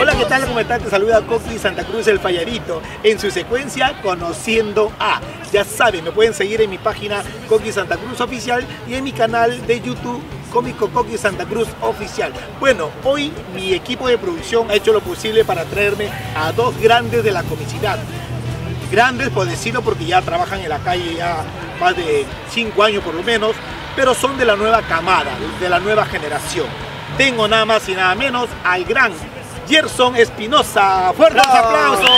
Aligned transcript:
Hola, 0.00 0.14
¿qué 0.16 0.26
tal? 0.26 0.46
¿Cómo 0.46 0.60
están? 0.60 0.80
Te 0.80 0.90
saluda 0.90 1.22
Coqui 1.22 1.58
Santa 1.58 1.82
Cruz 1.84 2.06
el 2.06 2.20
Fallarito 2.20 2.80
en 3.02 3.18
su 3.18 3.32
secuencia 3.32 4.00
Conociendo 4.00 4.92
a. 5.00 5.20
Ya 5.52 5.64
saben, 5.64 6.04
me 6.04 6.12
pueden 6.12 6.32
seguir 6.34 6.60
en 6.60 6.70
mi 6.70 6.78
página 6.78 7.24
Coqui 7.48 7.72
Santa 7.72 7.96
Cruz 7.96 8.20
Oficial 8.20 8.64
y 8.86 8.94
en 8.94 9.02
mi 9.02 9.10
canal 9.10 9.66
de 9.66 9.80
YouTube 9.80 10.22
Cómico 10.52 10.88
Coqui 10.90 11.18
Santa 11.18 11.46
Cruz 11.46 11.66
Oficial. 11.80 12.32
Bueno, 12.60 12.90
hoy 13.02 13.32
mi 13.56 13.74
equipo 13.74 14.06
de 14.06 14.18
producción 14.18 14.70
ha 14.70 14.74
hecho 14.74 14.92
lo 14.92 15.00
posible 15.00 15.44
para 15.44 15.64
traerme 15.64 16.08
a 16.36 16.52
dos 16.52 16.80
grandes 16.80 17.24
de 17.24 17.32
la 17.32 17.42
comicidad. 17.42 17.98
Grandes, 18.92 19.30
por 19.30 19.48
decirlo, 19.48 19.82
porque 19.82 20.06
ya 20.06 20.22
trabajan 20.22 20.60
en 20.60 20.68
la 20.68 20.78
calle 20.78 21.16
ya 21.16 21.42
más 21.80 21.96
de 21.96 22.24
cinco 22.52 22.84
años 22.84 23.02
por 23.02 23.14
lo 23.14 23.24
menos, 23.24 23.56
pero 23.96 24.14
son 24.14 24.38
de 24.38 24.44
la 24.44 24.54
nueva 24.54 24.80
camada, 24.82 25.32
de 25.58 25.68
la 25.68 25.80
nueva 25.80 26.06
generación. 26.06 26.66
Tengo 27.16 27.48
nada 27.48 27.64
más 27.64 27.88
y 27.88 27.94
nada 27.94 28.14
menos 28.14 28.48
al 28.62 28.84
gran 28.84 29.12
Gerson 29.68 30.16
Espinosa. 30.16 31.12
¡Fuertes 31.16 31.42
¡Bravo! 31.42 31.66
aplausos! 31.68 32.10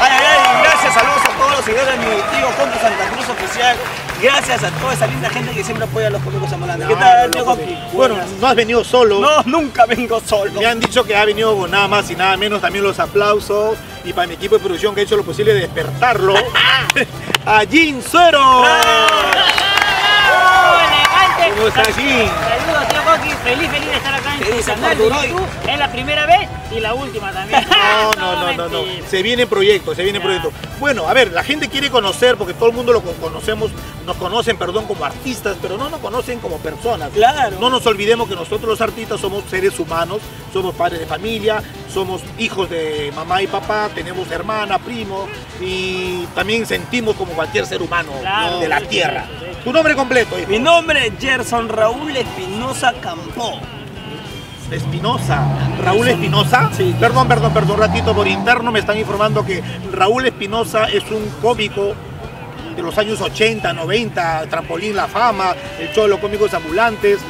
Ay, 0.00 0.10
ay, 0.10 0.24
ay, 0.26 0.62
gracias, 0.64 0.94
saludos 0.94 1.22
a 1.24 1.38
todos 1.38 1.50
los 1.56 1.64
seguidores 1.64 1.92
de 1.92 1.98
mi 1.98 2.06
tío 2.06 2.46
Coqui 2.56 2.78
Santa 2.80 3.08
Cruz 3.12 3.28
Oficial. 3.28 3.76
Gracias 4.20 4.62
a 4.64 4.70
toda 4.70 4.94
esa 4.94 5.06
linda 5.06 5.28
gente 5.30 5.52
que 5.52 5.62
siempre 5.64 5.84
apoya 5.84 6.06
a 6.06 6.10
los 6.10 6.22
cómicos 6.22 6.52
ambulantes. 6.52 6.88
¿Qué 6.88 6.94
tal, 6.96 7.30
tío? 7.30 7.44
Bueno, 7.92 8.16
no 8.40 8.46
has 8.46 8.54
venido 8.54 8.82
solo. 8.84 9.20
No, 9.20 9.42
nunca 9.44 9.84
vengo 9.86 10.20
solo. 10.24 10.60
Me 10.60 10.66
han 10.66 10.80
dicho 10.80 11.04
que 11.04 11.14
ha 11.16 11.24
venido 11.24 11.56
con 11.56 11.70
nada 11.70 11.86
más 11.88 12.10
y 12.10 12.16
nada 12.16 12.36
menos 12.36 12.60
también 12.60 12.84
los 12.84 12.98
aplausos 12.98 13.76
y 14.04 14.12
para 14.12 14.26
mi 14.26 14.34
equipo 14.34 14.56
de 14.56 14.60
producción 14.64 14.94
que 14.94 15.00
ha 15.02 15.04
hecho 15.04 15.16
lo 15.16 15.24
posible 15.24 15.54
de 15.54 15.60
despertarlo 15.60 16.34
a 17.46 17.60
Jin 17.68 18.02
Suero. 18.02 18.64
elegante. 20.80 21.52
¿Cómo 21.56 21.68
estás, 21.68 21.96
Jin? 21.96 22.30
Feliz, 23.44 23.68
feliz 23.70 23.90
de 23.90 23.96
estar 23.96 24.14
acá 24.14 24.34
en. 24.34 24.40
YouTube. 24.98 25.46
Es 25.68 25.78
la 25.78 25.90
primera 25.92 26.26
vez 26.26 26.48
y 26.74 26.80
la 26.80 26.94
última 26.94 27.32
también. 27.32 27.64
No, 27.82 28.10
no, 28.12 28.52
no, 28.52 28.52
no, 28.52 28.68
no. 28.68 28.84
Se 29.08 29.22
viene 29.22 29.46
proyecto, 29.46 29.94
se 29.94 30.02
viene 30.02 30.18
Ya. 30.18 30.24
proyecto. 30.24 30.52
Bueno, 30.80 31.06
a 31.08 31.12
ver, 31.12 31.32
la 31.32 31.42
gente 31.44 31.68
quiere 31.68 31.90
conocer, 31.90 32.36
porque 32.36 32.54
todo 32.54 32.68
el 32.68 32.74
mundo 32.74 32.92
lo 32.92 33.00
con- 33.02 33.14
conocemos, 33.14 33.70
nos 34.06 34.16
conocen, 34.16 34.56
perdón, 34.56 34.86
como 34.86 35.04
artistas, 35.04 35.56
pero 35.62 35.76
no 35.76 35.88
nos 35.88 36.00
conocen 36.00 36.38
como 36.40 36.58
personas. 36.58 37.10
Claro. 37.12 37.56
No 37.60 37.70
nos 37.70 37.86
olvidemos 37.86 38.28
que 38.28 38.34
nosotros 38.34 38.62
los 38.68 38.80
artistas 38.80 39.20
somos 39.20 39.44
seres 39.50 39.78
humanos, 39.78 40.18
somos 40.52 40.74
padres 40.74 41.00
de 41.00 41.06
familia, 41.06 41.62
somos 41.92 42.22
hijos 42.38 42.68
de 42.70 43.12
mamá 43.14 43.42
y 43.42 43.46
papá, 43.46 43.88
tenemos 43.94 44.30
hermana, 44.30 44.78
primo 44.78 45.28
y 45.60 46.24
también 46.34 46.66
sentimos 46.66 47.16
como 47.16 47.32
cualquier 47.32 47.66
ser 47.66 47.82
humano 47.82 48.12
Claro, 48.20 48.58
de 48.58 48.68
la 48.68 48.80
sí, 48.80 48.86
tierra. 48.86 49.26
sí, 49.40 49.46
sí. 49.46 49.51
Tu 49.64 49.72
nombre 49.72 49.94
completo, 49.94 50.38
hijo. 50.38 50.50
Mi 50.50 50.58
nombre 50.58 51.06
es 51.06 51.12
Gerson 51.20 51.68
Raúl 51.68 52.16
Espinosa 52.16 52.92
Campó. 53.00 53.60
Espinosa. 54.72 55.46
Raúl 55.78 56.08
Espinosa. 56.08 56.70
Sí. 56.76 56.94
Perdón, 56.98 57.28
perdón, 57.28 57.52
perdón, 57.52 57.72
un 57.72 57.80
ratito 57.80 58.14
por 58.14 58.26
interno 58.26 58.72
me 58.72 58.80
están 58.80 58.98
informando 58.98 59.44
que 59.44 59.62
Raúl 59.92 60.26
Espinosa 60.26 60.86
es 60.86 61.04
un 61.10 61.28
cómico 61.40 61.94
de 62.74 62.82
los 62.82 62.96
años 62.98 63.20
80, 63.20 63.72
90, 63.72 64.46
Trampolín 64.48 64.96
La 64.96 65.06
Fama, 65.06 65.54
el 65.78 65.92
show 65.92 66.04
de 66.04 66.10
los 66.10 66.18
cómicos 66.18 66.52
ambulantes. 66.54 67.20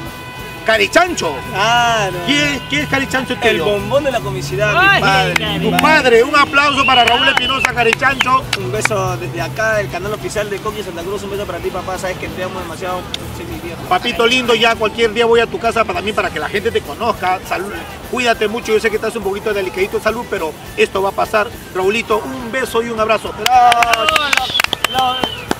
Carichancho. 0.62 1.34
Claro. 1.50 2.16
¿Quién, 2.27 2.60
quién 2.68 2.82
es 2.82 2.88
Carichancho 2.88 3.36
El 3.42 3.62
bombón 3.62 4.05
de 4.05 4.10
la 4.10 4.20
comicidad. 4.20 4.74
Ay, 4.77 5.00
mi 5.00 5.06
padre. 5.06 5.60
Tu 5.60 5.82
padre, 5.82 6.22
un 6.22 6.36
aplauso 6.36 6.84
para 6.84 7.05
Raúl 7.05 7.28
Espinosa 7.28 7.72
Carichancho. 7.72 8.42
Un 8.58 8.72
beso 8.72 9.16
desde 9.16 9.40
acá, 9.40 9.77
del 9.77 9.90
canal 9.90 10.12
oficial 10.12 10.48
de 10.48 10.58
Coqui 10.58 10.83
Santa 10.83 11.02
Cruz. 11.02 11.22
Un 11.22 11.30
beso 11.30 11.44
para 11.44 11.58
ti, 11.58 11.70
papá. 11.70 11.98
Sabes 11.98 12.18
que 12.18 12.28
te 12.28 12.44
amo 12.44 12.60
demasiado. 12.60 13.00
Soy 13.36 13.46
mi 13.46 13.58
viejo. 13.60 13.83
Papito 13.88 14.27
lindo, 14.27 14.55
ya 14.55 14.74
cualquier 14.74 15.12
día 15.12 15.27
voy 15.27 15.40
a 15.40 15.46
tu 15.46 15.58
casa 15.58 15.84
para, 15.84 15.98
también 15.98 16.16
para 16.16 16.30
que 16.30 16.38
la 16.38 16.48
gente 16.48 16.70
te 16.70 16.80
conozca. 16.80 17.40
Salud, 17.46 17.72
cuídate 18.10 18.48
mucho, 18.48 18.72
yo 18.72 18.80
sé 18.80 18.90
que 18.90 18.96
estás 18.96 19.14
un 19.16 19.22
poquito 19.22 19.52
delicadito 19.52 19.98
de 19.98 20.02
salud, 20.02 20.24
pero 20.30 20.52
esto 20.77 21.02
va 21.02 21.10
a 21.10 21.12
pasar. 21.12 21.48
Raulito, 21.74 22.18
un 22.18 22.52
beso 22.52 22.83
y 22.83 22.88
un 22.88 23.00
abrazo. 23.00 23.33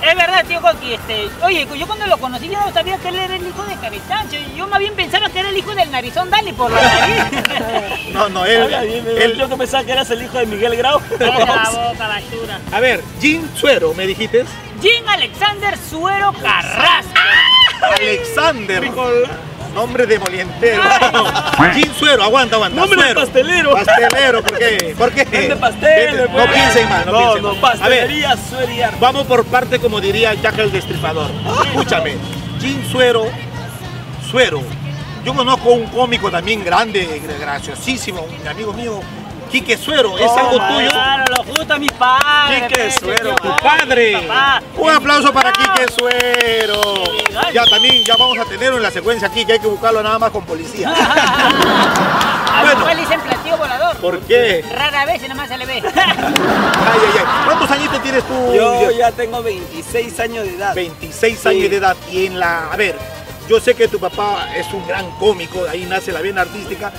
Es 0.09 0.15
verdad, 0.15 0.45
tío 0.47 0.61
Coqui. 0.61 0.93
Este, 0.93 1.29
oye, 1.43 1.67
yo 1.77 1.87
cuando 1.87 2.05
lo 2.07 2.17
conocí 2.17 2.47
yo 2.49 2.59
no 2.59 2.71
sabía 2.73 2.97
que 2.97 3.09
él 3.09 3.15
era 3.15 3.35
el 3.35 3.47
hijo 3.47 3.63
de 3.63 3.75
Carichancho. 3.75 4.37
Yo 4.55 4.67
más 4.67 4.79
bien 4.79 4.93
pensaba 4.93 5.29
que 5.29 5.39
era 5.39 5.49
el 5.49 5.57
hijo 5.57 5.73
del 5.75 5.89
narizón 5.91 6.29
Dali 6.29 6.51
por 6.53 6.71
la 6.71 6.81
nariz. 6.81 7.23
No, 8.13 8.29
no, 8.29 8.45
él, 8.45 8.61
Habla 8.63 8.81
bien, 8.83 9.05
él- 9.07 9.35
Yo 9.37 9.49
que 9.49 9.55
pensaba 9.57 9.83
que 9.83 9.91
eras 9.91 10.09
el 10.11 10.21
hijo 10.23 10.37
de 10.37 10.45
Miguel 10.45 10.75
Grau. 10.75 10.99
La 11.19 11.29
boca, 11.71 12.07
basura. 12.07 12.59
A 12.71 12.79
ver, 12.79 13.01
Jim 13.19 13.47
Suero, 13.55 13.93
me 13.95 14.05
dijiste. 14.05 14.45
Jim 14.81 15.07
Alexander 15.07 15.77
Suero 15.89 16.33
Carrasco. 16.41 17.13
Alexander. 17.81 18.91
Nombre 19.73 20.05
de 20.05 20.19
molientero. 20.19 20.83
Jim 21.73 21.82
Suero, 21.97 22.23
aguanta, 22.23 22.55
aguanta. 22.55 22.81
De 22.81 22.87
Suero. 22.93 23.19
pastelero. 23.21 23.71
Pastelero, 23.73 24.41
¿por 24.43 24.57
qué? 24.57 24.95
¿Por 24.97 25.11
qué? 25.11 25.23
Vende 25.25 25.55
pasteles, 25.55 26.29
No 26.31 26.45
piensen 26.51 26.89
mal, 26.89 27.05
no, 27.05 27.11
No, 27.11 27.17
piensen 27.19 27.43
no, 27.43 27.55
mal. 27.55 27.81
A 27.81 27.87
ver, 27.89 27.99
pastelería 28.01 28.37
Sueriar. 28.49 28.93
vamos 28.99 29.23
por 29.27 29.45
parte, 29.45 29.79
como 29.79 30.01
diría 30.01 30.33
Jack 30.33 30.57
el 30.59 30.71
Destripador. 30.71 31.29
Escúchame, 31.65 32.15
Jim 32.59 32.83
Suero, 32.91 33.25
Suero. 34.29 34.61
Yo 35.23 35.33
conozco 35.33 35.69
un 35.71 35.85
cómico 35.87 36.29
también 36.29 36.63
grande, 36.65 37.21
graciosísimo, 37.39 38.27
un 38.41 38.47
amigo 38.47 38.73
mío, 38.73 38.99
Quique 39.53 39.77
Suero. 39.77 40.17
¿Es 40.17 40.31
algo 40.31 40.57
tuyo? 40.57 40.89
Claro, 40.89 41.25
lo 41.29 41.43
justo 41.43 41.73
a 41.75 41.77
mis 41.77 41.91
padres. 41.91 42.63
Quique 42.69 42.89
Suero, 42.91 43.35
Tu 43.35 43.55
padre. 43.57 44.13
papá. 44.27 44.63
Un 44.75 44.89
aplauso 44.89 45.31
para 45.31 45.51
Quique 45.51 45.85
Suero. 45.95 46.81
Ya 47.53 47.63
también, 47.65 48.03
ya 48.03 48.15
vamos 48.17 48.35
a 48.39 48.45
tenerlo 48.45 48.77
en 48.77 48.83
la 48.83 48.89
secuencia 48.89 49.27
aquí, 49.27 49.45
que 49.45 49.53
hay 49.53 49.59
que 49.59 49.67
buscarlo 49.67 50.01
nada 50.01 50.17
más 50.17 50.31
con 50.31 50.43
policía. 50.43 50.89
Mi 52.63 52.69
Bueno. 52.69 52.87
le 52.87 52.95
dicen 52.95 53.21
platillo 53.21 53.57
volador. 53.57 53.95
¿Por 53.97 54.19
qué? 54.21 54.65
Rara 54.75 55.05
vez 55.05 55.19
y 55.23 55.27
nada 55.27 55.35
más 55.35 55.47
se 55.49 55.57
le 55.59 55.65
ve. 55.67 55.83
Ay, 55.85 55.93
ay, 55.95 57.19
ay. 57.19 57.25
¿Cuántos 57.45 57.69
añitos 57.69 58.01
tienes 58.01 58.23
tú? 58.23 58.53
Yo 58.55 58.89
ya 58.89 59.11
tengo 59.11 59.43
26 59.43 60.19
años 60.19 60.45
de 60.45 60.55
edad. 60.55 60.73
26 60.73 61.39
Sí. 61.39 61.47
años 61.47 61.69
de 61.69 61.75
edad 61.77 61.95
y 62.11 62.25
en 62.25 62.39
la... 62.39 62.71
A 62.71 62.75
ver, 62.75 62.97
yo 63.47 63.59
sé 63.59 63.75
que 63.75 63.87
tu 63.87 63.99
papá 63.99 64.47
es 64.55 64.65
un 64.73 64.87
gran 64.87 65.11
cómico, 65.19 65.63
ahí 65.69 65.85
nace 65.85 66.11
la 66.11 66.21
vena 66.21 66.41
artística. 66.41 66.91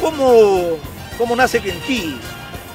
¿Cómo, 0.00 0.78
cómo 1.20 1.36
nace 1.36 1.58
en 1.58 1.78
ti? 1.80 2.18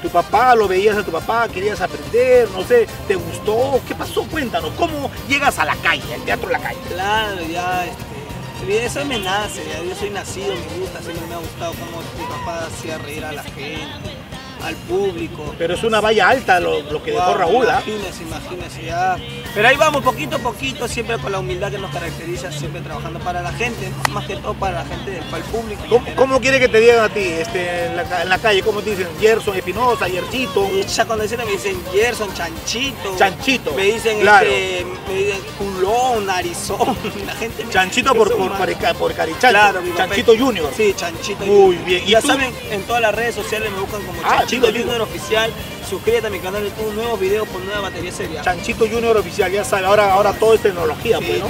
¿Tu 0.03 0.09
papá 0.09 0.53
lo 0.53 0.67
veías 0.67 0.95
a 0.95 1.03
tu 1.03 1.11
papá? 1.11 1.47
¿Querías 1.49 1.81
aprender? 1.81 2.47
No 2.51 2.63
sé, 2.63 2.87
¿te 3.07 3.15
gustó? 3.15 3.81
¿Qué 3.87 3.95
pasó? 3.95 4.23
Cuéntanos, 4.25 4.71
¿cómo 4.77 5.09
llegas 5.27 5.57
a 5.57 5.65
la 5.65 5.75
calle, 5.77 6.13
al 6.13 6.21
teatro 6.21 6.47
de 6.49 6.53
la 6.53 6.59
calle? 6.59 6.79
Claro, 6.87 7.41
ya, 7.41 7.85
este, 7.87 8.85
eso 8.85 9.03
me 9.03 9.17
nace, 9.17 9.65
ya, 9.67 9.81
yo 9.81 9.95
soy 9.95 10.11
nacido, 10.11 10.53
me 10.53 10.79
gusta, 10.79 11.01
siempre 11.01 11.25
me 11.25 11.33
ha 11.33 11.39
gustado 11.39 11.73
cómo 11.73 12.03
mi 12.19 12.23
papá 12.23 12.67
hacía 12.67 12.99
reír 12.99 13.25
a 13.25 13.31
la 13.31 13.41
gente, 13.41 14.15
al 14.65 14.75
público. 14.75 15.53
Pero 15.57 15.73
es 15.75 15.83
una 15.83 16.01
valla 16.01 16.29
alta 16.29 16.59
lo, 16.59 16.81
lo 16.81 17.01
que 17.03 17.11
dejó 17.11 17.25
Wow, 17.25 17.35
Raúl, 17.37 17.69
¿ah? 17.69 17.81
Imagínese, 17.85 18.23
imagínese, 18.23 18.85
ya. 18.85 19.17
Pero 19.53 19.67
ahí 19.67 19.77
vamos, 19.77 20.03
poquito 20.03 20.35
a 20.35 20.39
poquito, 20.39 20.87
siempre 20.87 21.17
con 21.17 21.31
la 21.31 21.39
humildad 21.39 21.71
que 21.71 21.77
nos 21.77 21.91
caracteriza, 21.91 22.51
siempre 22.51 22.81
trabajando 22.81 23.19
para 23.19 23.41
la 23.41 23.51
gente, 23.53 23.91
más 24.11 24.25
que 24.25 24.35
todo 24.37 24.53
para 24.53 24.83
la 24.83 24.85
gente, 24.85 25.21
para 25.31 25.37
el 25.37 25.49
público. 25.49 25.81
¿Cómo, 25.89 26.05
cómo 26.15 26.41
quiere 26.41 26.59
que 26.59 26.67
te 26.67 26.79
digan 26.79 26.99
a 26.99 27.09
ti 27.09 27.21
este, 27.21 27.85
en, 27.85 27.95
la, 27.97 28.21
en 28.23 28.29
la 28.29 28.37
calle? 28.39 28.61
¿Cómo 28.63 28.81
te 28.81 28.91
dicen? 28.91 29.07
Gerson, 29.19 29.55
Espinosa, 29.55 30.07
Yerchito, 30.07 30.67
Y 30.73 30.83
ya 30.83 31.05
cuando 31.05 31.23
dicen, 31.23 31.39
me 31.45 31.51
dicen 31.51 31.81
Gerson, 31.93 32.33
Chanchito. 32.33 33.15
Chanchito. 33.17 33.73
Me 33.73 33.83
dicen, 33.83 34.19
Claro. 34.19 34.45
este, 34.49 34.85
me 35.07 35.13
dicen 35.15 35.41
culón, 35.57 36.25
narizón. 36.25 36.97
La 37.25 37.33
gente 37.35 37.63
me 37.65 37.71
Chanchito 37.71 38.13
por, 38.13 38.35
por, 38.35 38.51
por, 38.57 38.95
por 38.97 39.13
Carichancho, 39.13 39.49
Claro, 39.49 39.81
Chanchito 39.95 40.37
Junior. 40.37 40.69
Sí, 40.75 40.93
Chanchito 40.95 41.45
Muy 41.45 41.75
Junior. 41.77 41.85
bien. 41.85 42.03
¿Y 42.05 42.11
Ya 42.11 42.21
tú? 42.21 42.27
saben, 42.27 42.53
en 42.71 42.81
todas 42.83 43.01
las 43.01 43.15
redes 43.15 43.35
sociales 43.35 43.71
me 43.71 43.79
buscan 43.79 44.01
como 44.05 44.19
Ah, 44.23 44.37
Chanchito 44.39 44.54
dilo. 44.59 44.79
Junior 44.79 45.01
Oficial. 45.01 45.51
Suscríbete 45.89 46.27
a 46.27 46.29
mi 46.29 46.39
canal 46.39 46.63
de 46.63 46.69
YouTube, 46.69 46.93
nuevos 46.95 47.19
videos 47.19 47.47
con 47.47 47.63
nueva 47.65 47.81
batería 47.81 48.11
seria. 48.11 48.41
Chanchito 48.41 48.87
Junior 48.89 49.15
oficial, 49.17 49.51
ya 49.51 49.63
sabe, 49.63 49.85
ahora, 49.85 50.13
ahora 50.13 50.33
todo 50.33 50.55
es 50.55 50.61
tecnología, 50.61 51.19
Sí, 51.19 51.25
pues, 51.27 51.39
¿no? 51.39 51.47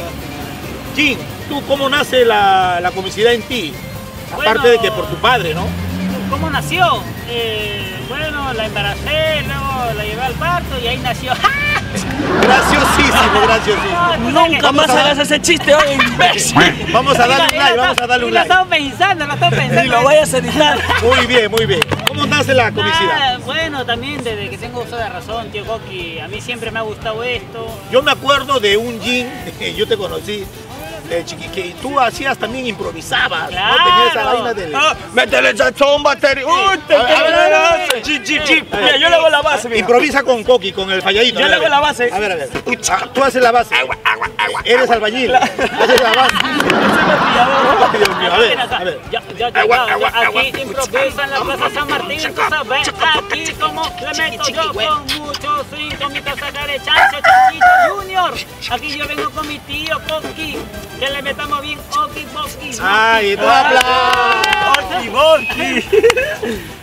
Jim, 0.96 1.18
¿tú 1.48 1.62
cómo 1.68 1.90
nace 1.90 2.26
la, 2.26 2.80
la 2.82 2.92
comicidad 2.92 3.34
en 3.34 3.42
ti? 3.44 3.74
Bueno. 4.36 4.52
Aparte 4.52 4.70
de 4.70 4.80
que 4.80 4.92
por 4.92 5.08
tu 5.08 5.16
padre, 5.18 5.54
¿no? 5.54 5.66
¿Cómo 6.30 6.50
nació? 6.50 7.02
Eh, 7.30 7.96
bueno, 8.10 8.54
la 8.54 8.66
embaracé, 8.66 9.42
luego 9.46 9.94
la 9.96 10.04
llevé 10.04 10.22
al 10.22 10.34
parto 10.34 10.78
y 10.84 10.88
ahí 10.88 10.98
nació. 10.98 11.32
Graciosísimo, 12.42 13.42
graciosísimo. 13.44 14.32
Nunca 14.32 14.72
más 14.72 14.90
hagas 14.90 15.18
ese 15.20 15.42
chiste 15.42 15.74
hoy, 15.74 15.94
imbécil. 15.94 16.88
Vamos 16.92 17.18
a 17.20 17.28
darle 17.28 17.46
un 17.58 17.58
like, 17.64 17.78
vamos 17.78 17.98
a 17.98 18.08
darle 18.08 18.26
un 18.26 18.32
Lo 18.32 18.36
like. 18.36 18.48
estaba 18.50 18.70
pensando, 18.70 19.26
lo 19.28 19.34
estaba 19.34 19.56
pensando. 19.56 19.82
Ni 19.84 19.88
lo 19.90 20.04
vayas 20.04 20.34
a 20.34 20.38
editar. 20.38 20.80
Muy 21.04 21.26
bien, 21.26 21.52
muy 21.52 21.66
bien. 21.66 21.80
¿Cómo 22.08 22.26
nace 22.26 22.54
la 22.54 22.72
comicidad? 22.72 23.36
Ah, 23.36 23.38
bueno, 23.46 23.86
también 23.86 24.24
desde 24.24 24.50
que 24.50 24.58
tengo 24.58 24.82
uso 24.84 24.96
de 24.96 25.10
razón, 25.10 25.50
tío 25.52 25.66
Coqui, 25.66 26.20
a 26.20 26.28
mí 26.28 26.40
siempre 26.40 26.72
me 26.72 26.80
ha 26.80 26.84
gustado 26.84 27.24
esto. 27.24 27.68
Yo 27.92 28.02
me 28.04 28.12
acuerdo 28.12 28.60
de 28.60 28.78
un 28.78 29.00
Jim, 29.02 29.28
yo 29.78 29.88
te 29.88 29.98
conocí, 29.98 30.46
de 31.10 31.26
chiqui, 31.26 31.48
que 31.50 31.76
tú 31.82 32.00
hacías 32.00 32.38
también 32.38 32.68
improvisabas, 32.68 33.44
¿no? 33.44 33.48
Tenías 33.50 33.72
esa 34.10 34.12
Claro. 34.12 34.32
vaina 34.34 34.54
del... 34.54 34.76
Ah, 34.76 34.96
métele 35.14 35.56
sazón, 35.58 36.04
batería. 36.04 36.46
Uy, 36.46 36.78
te. 36.88 36.96
Mira, 38.82 38.98
yo 38.98 39.10
le 39.10 39.16
hago 39.16 39.30
la 39.30 39.42
base, 39.42 39.68
mira. 39.70 39.80
Improvisa 39.80 40.24
con 40.24 40.44
Coqui, 40.44 40.72
con 40.72 40.92
el 40.92 41.02
falladito. 41.02 41.40
Yo 41.40 41.48
le 41.48 41.56
hago 41.56 41.68
la 41.68 41.80
base. 41.80 42.10
A 42.12 42.20
ver, 42.20 42.32
a 42.32 42.36
ver. 42.36 42.50
Tú 43.14 43.24
haces 43.24 43.42
la 43.42 43.52
base. 43.52 43.76
Eres 44.64 44.90
albañil. 44.90 45.36
Haces 45.36 46.02
la 46.02 46.14
base. 46.14 46.36
A 48.32 48.38
ver, 48.38 48.60
a 48.60 48.84
ver. 48.84 49.00
Agua, 49.54 49.92
agua, 49.92 50.10
agua. 50.10 50.42
Aquí 50.42 50.62
improvisa 50.62 51.24
en 51.24 51.30
la 51.32 51.42
Plaza 51.42 51.70
San 51.74 51.90
Martín, 51.90 52.34
tú 52.36 52.42
sabes. 52.50 52.90
Aquí 52.90 53.54
como 53.54 53.84
le 53.84 54.30
meto 54.32 54.50
yo 54.50 54.74
con 54.74 55.06
mucho 55.18 55.66
swing, 55.70 55.96
con 55.98 56.14
mi 56.14 56.20
de 56.20 56.82
chancho, 56.84 57.18
chanchito 57.24 57.66
junior. 57.96 58.34
Aquí 58.72 58.98
yo 58.98 59.08
vengo 59.08 59.30
con 59.32 59.48
mi 59.48 59.60
tío 59.60 60.00
Coqui, 60.10 60.58
que 61.00 61.10
le 61.10 61.22
metamos 61.22 61.62
bien 61.62 61.80
oki 61.98 62.26
boki. 62.34 62.78
Ay, 62.82 63.38
no. 63.38 63.46
Orki, 64.72 65.10
Borki. 65.10 65.86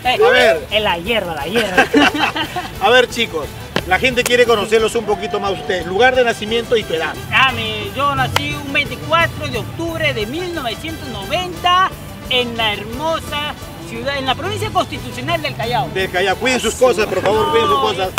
Eh, 0.04 0.18
A 0.24 0.30
ver. 0.30 0.66
En 0.70 0.84
la 0.84 0.98
hierba, 0.98 1.34
la 1.34 1.44
hierba. 1.46 1.84
A 2.82 2.90
ver, 2.90 3.08
chicos, 3.08 3.46
la 3.86 3.98
gente 3.98 4.22
quiere 4.22 4.46
conocerlos 4.46 4.94
un 4.94 5.04
poquito 5.04 5.40
más 5.40 5.52
ustedes. 5.52 5.86
Lugar 5.86 6.14
de 6.14 6.24
nacimiento 6.24 6.76
y 6.76 6.84
tu 6.84 6.94
edad. 6.94 7.14
Ah, 7.32 7.52
yo 7.96 8.14
nací 8.14 8.54
un 8.54 8.72
24 8.72 9.48
de 9.48 9.58
octubre 9.58 10.14
de 10.14 10.26
1990 10.26 11.90
en 12.30 12.56
la 12.56 12.72
hermosa 12.72 13.54
ciudad, 13.88 14.18
en 14.18 14.26
la 14.26 14.34
provincia 14.34 14.70
constitucional 14.70 15.42
del 15.42 15.56
Callao. 15.56 15.88
Del 15.88 16.10
Callao. 16.10 16.36
Cuiden 16.36 16.60
sus 16.60 16.74
cosas, 16.74 17.06
por 17.06 17.20
favor, 17.22 17.50
cuiden 17.50 17.68
sus 17.68 17.80
cosas. 17.80 18.10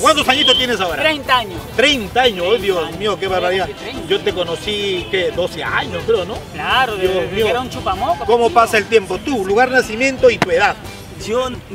¿Cuántos 0.00 0.26
añitos 0.28 0.56
tienes 0.56 0.80
ahora? 0.80 1.02
30 1.02 1.36
años. 1.36 1.60
30 1.76 2.20
años, 2.20 2.46
oh, 2.48 2.56
Dios 2.56 2.96
mío, 2.98 3.18
qué 3.18 3.28
barbaridad. 3.28 3.68
30. 3.68 4.08
Yo 4.08 4.20
te 4.20 4.32
conocí, 4.32 5.06
¿qué? 5.10 5.30
12 5.30 5.62
años, 5.62 6.02
creo, 6.06 6.24
¿no? 6.24 6.38
Claro, 6.54 6.96
Dios 6.96 7.30
mío. 7.32 7.46
era 7.46 7.60
un 7.60 7.68
chupamoco. 7.68 8.24
¿Cómo 8.24 8.50
pasa 8.50 8.78
el 8.78 8.86
tiempo? 8.86 9.18
Tú, 9.18 9.44
lugar 9.44 9.68
de 9.68 9.76
nacimiento 9.76 10.30
y 10.30 10.38
tu 10.38 10.50
edad. 10.50 10.74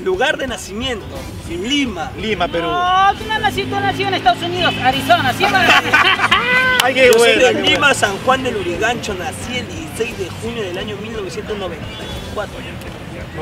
Lugar 0.03 0.37
de 0.37 0.47
nacimiento, 0.47 1.05
Lima. 1.49 2.11
Lima, 2.19 2.47
Perú. 2.47 2.65
No, 2.67 3.13
tú 3.17 3.25
nací 3.27 4.03
en 4.03 4.13
Estados 4.13 4.41
Unidos, 4.41 4.73
Arizona, 4.83 5.33
¿sí? 5.37 5.45
Ay, 6.83 6.93
qué 6.93 7.07
Yo 7.07 7.19
soy 7.19 7.33
de 7.33 7.53
qué 7.53 7.61
Lima. 7.61 7.93
San 7.93 8.17
Juan 8.19 8.43
del 8.43 8.57
Urigancho, 8.57 9.13
nací 9.13 9.57
el 9.57 9.67
16 9.67 10.17
de 10.17 10.29
junio 10.41 10.63
del 10.63 10.77
año 10.77 10.95
1994. 10.97 12.55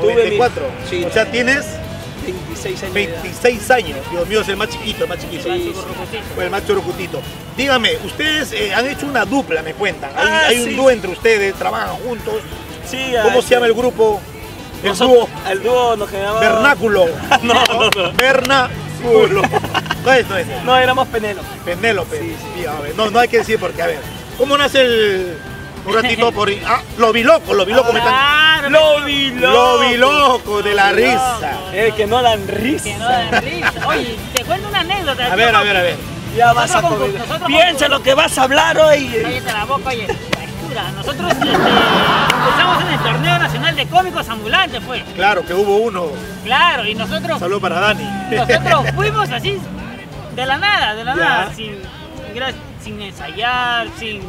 Tuve 0.00 0.14
mi- 0.14 0.36
94. 0.38 0.70
Sí. 0.88 1.04
O 1.04 1.10
sea, 1.10 1.30
tienes 1.30 1.64
26 2.24 2.82
años. 2.82 2.94
de 2.94 3.04
edad. 3.04 3.22
26 3.22 3.70
años. 3.70 3.98
Dios 4.10 4.28
mío, 4.28 4.40
es 4.40 4.48
el 4.48 4.56
más 4.56 4.68
chiquito, 4.68 5.04
el 5.04 5.08
más 5.08 5.18
chiquito. 5.18 5.42
Sí, 5.44 5.72
Fue 6.34 6.44
el 6.44 6.50
más 6.50 6.66
chorocutito. 6.66 7.20
Dígame, 7.56 7.96
ustedes 8.04 8.52
eh, 8.52 8.74
han 8.74 8.86
hecho 8.88 9.06
una 9.06 9.24
dupla, 9.24 9.62
me 9.62 9.74
cuentan. 9.74 10.10
Hay, 10.16 10.26
Ah, 10.28 10.42
hay 10.48 10.62
un 10.62 10.76
dúo 10.76 10.90
entre 10.90 11.10
ustedes, 11.10 11.54
trabajan 11.54 11.96
juntos. 11.96 12.34
Sí, 12.86 13.12
¿Cómo 13.22 13.38
ah, 13.38 13.42
se 13.42 13.54
llama 13.54 13.66
el 13.66 13.74
grupo? 13.74 14.20
El 14.82 14.96
dúo 14.98 15.28
El 15.48 15.62
dúo 15.62 15.96
nos 15.96 16.10
llamaba... 16.10 16.40
Vernáculo. 16.40 17.06
No, 17.42 17.54
no, 17.54 17.90
no. 17.90 18.12
Vernáculo. 18.16 19.42
No 20.04 20.12
es, 20.12 20.28
no 20.28 20.36
es. 20.36 20.46
No, 20.64 20.76
éramos 20.76 21.06
Penélope. 21.08 21.46
Penélope. 21.64 22.18
Sí, 22.20 22.36
Sí, 22.56 22.66
a 22.66 22.74
ver, 22.80 22.94
no, 22.96 23.08
no 23.10 23.18
hay 23.20 23.28
que 23.28 23.38
decir 23.38 23.58
porque, 23.60 23.82
a 23.82 23.86
ver. 23.86 24.00
¿Cómo 24.36 24.56
nace 24.58 24.80
el. 24.80 25.38
Un 25.86 25.94
ratito 25.94 26.30
por. 26.32 26.50
Ah, 26.66 26.80
lo 26.98 27.12
vi 27.12 27.22
loco, 27.22 27.54
lo 27.54 27.64
vi 27.64 27.72
loco. 27.72 27.92
me 27.92 28.00
están- 28.00 28.72
Lo 28.72 29.00
vi 29.04 29.30
loco. 29.30 29.52
Lo 29.52 29.78
vi 29.80 29.96
loco 29.96 30.62
de 30.62 30.74
la 30.74 30.90
risa. 30.90 31.38
Eh, 31.72 31.92
que 31.96 32.06
no 32.08 32.20
dan 32.22 32.46
risa. 32.48 32.84
que 32.84 32.96
no 32.96 33.08
dan 33.08 33.42
risa. 33.42 33.72
Oye, 33.86 34.16
te 34.34 34.44
cuento 34.44 34.68
una 34.68 34.80
anécdota. 34.80 35.32
A 35.32 35.36
ver, 35.36 35.54
a 35.54 35.62
ver, 35.62 35.76
a 35.76 35.82
ver. 35.82 35.96
Ya 36.36 36.52
vas 36.52 36.70
a 36.74 36.80
Piensa 37.46 37.86
con- 37.86 37.90
lo 37.92 38.02
que 38.02 38.14
vas 38.14 38.36
a 38.38 38.42
hablar 38.42 38.78
hoy. 38.78 39.06
Cállate 39.22 39.52
la 39.52 39.64
boca, 39.64 39.88
oye. 39.90 40.06
Nosotros 40.96 41.30
este, 41.32 41.46
torneo 43.02 43.38
nacional 43.38 43.76
de 43.76 43.86
cómicos 43.86 44.28
ambulantes, 44.28 44.80
pues. 44.86 45.02
Claro 45.14 45.44
que 45.44 45.54
hubo 45.54 45.76
uno. 45.78 46.06
Claro, 46.44 46.86
y 46.86 46.94
nosotros, 46.94 47.38
Saludos 47.38 47.62
para 47.62 47.80
Dani. 47.80 48.04
nosotros 48.30 48.86
fuimos 48.94 49.30
así, 49.30 49.58
de 50.34 50.46
la 50.46 50.56
nada, 50.58 50.94
de 50.94 51.04
la 51.04 51.14
Ya. 51.16 51.20
nada, 51.24 51.54
sin, 51.54 51.76
sin 52.82 53.00
ensayar, 53.02 53.86
sin, 53.98 54.22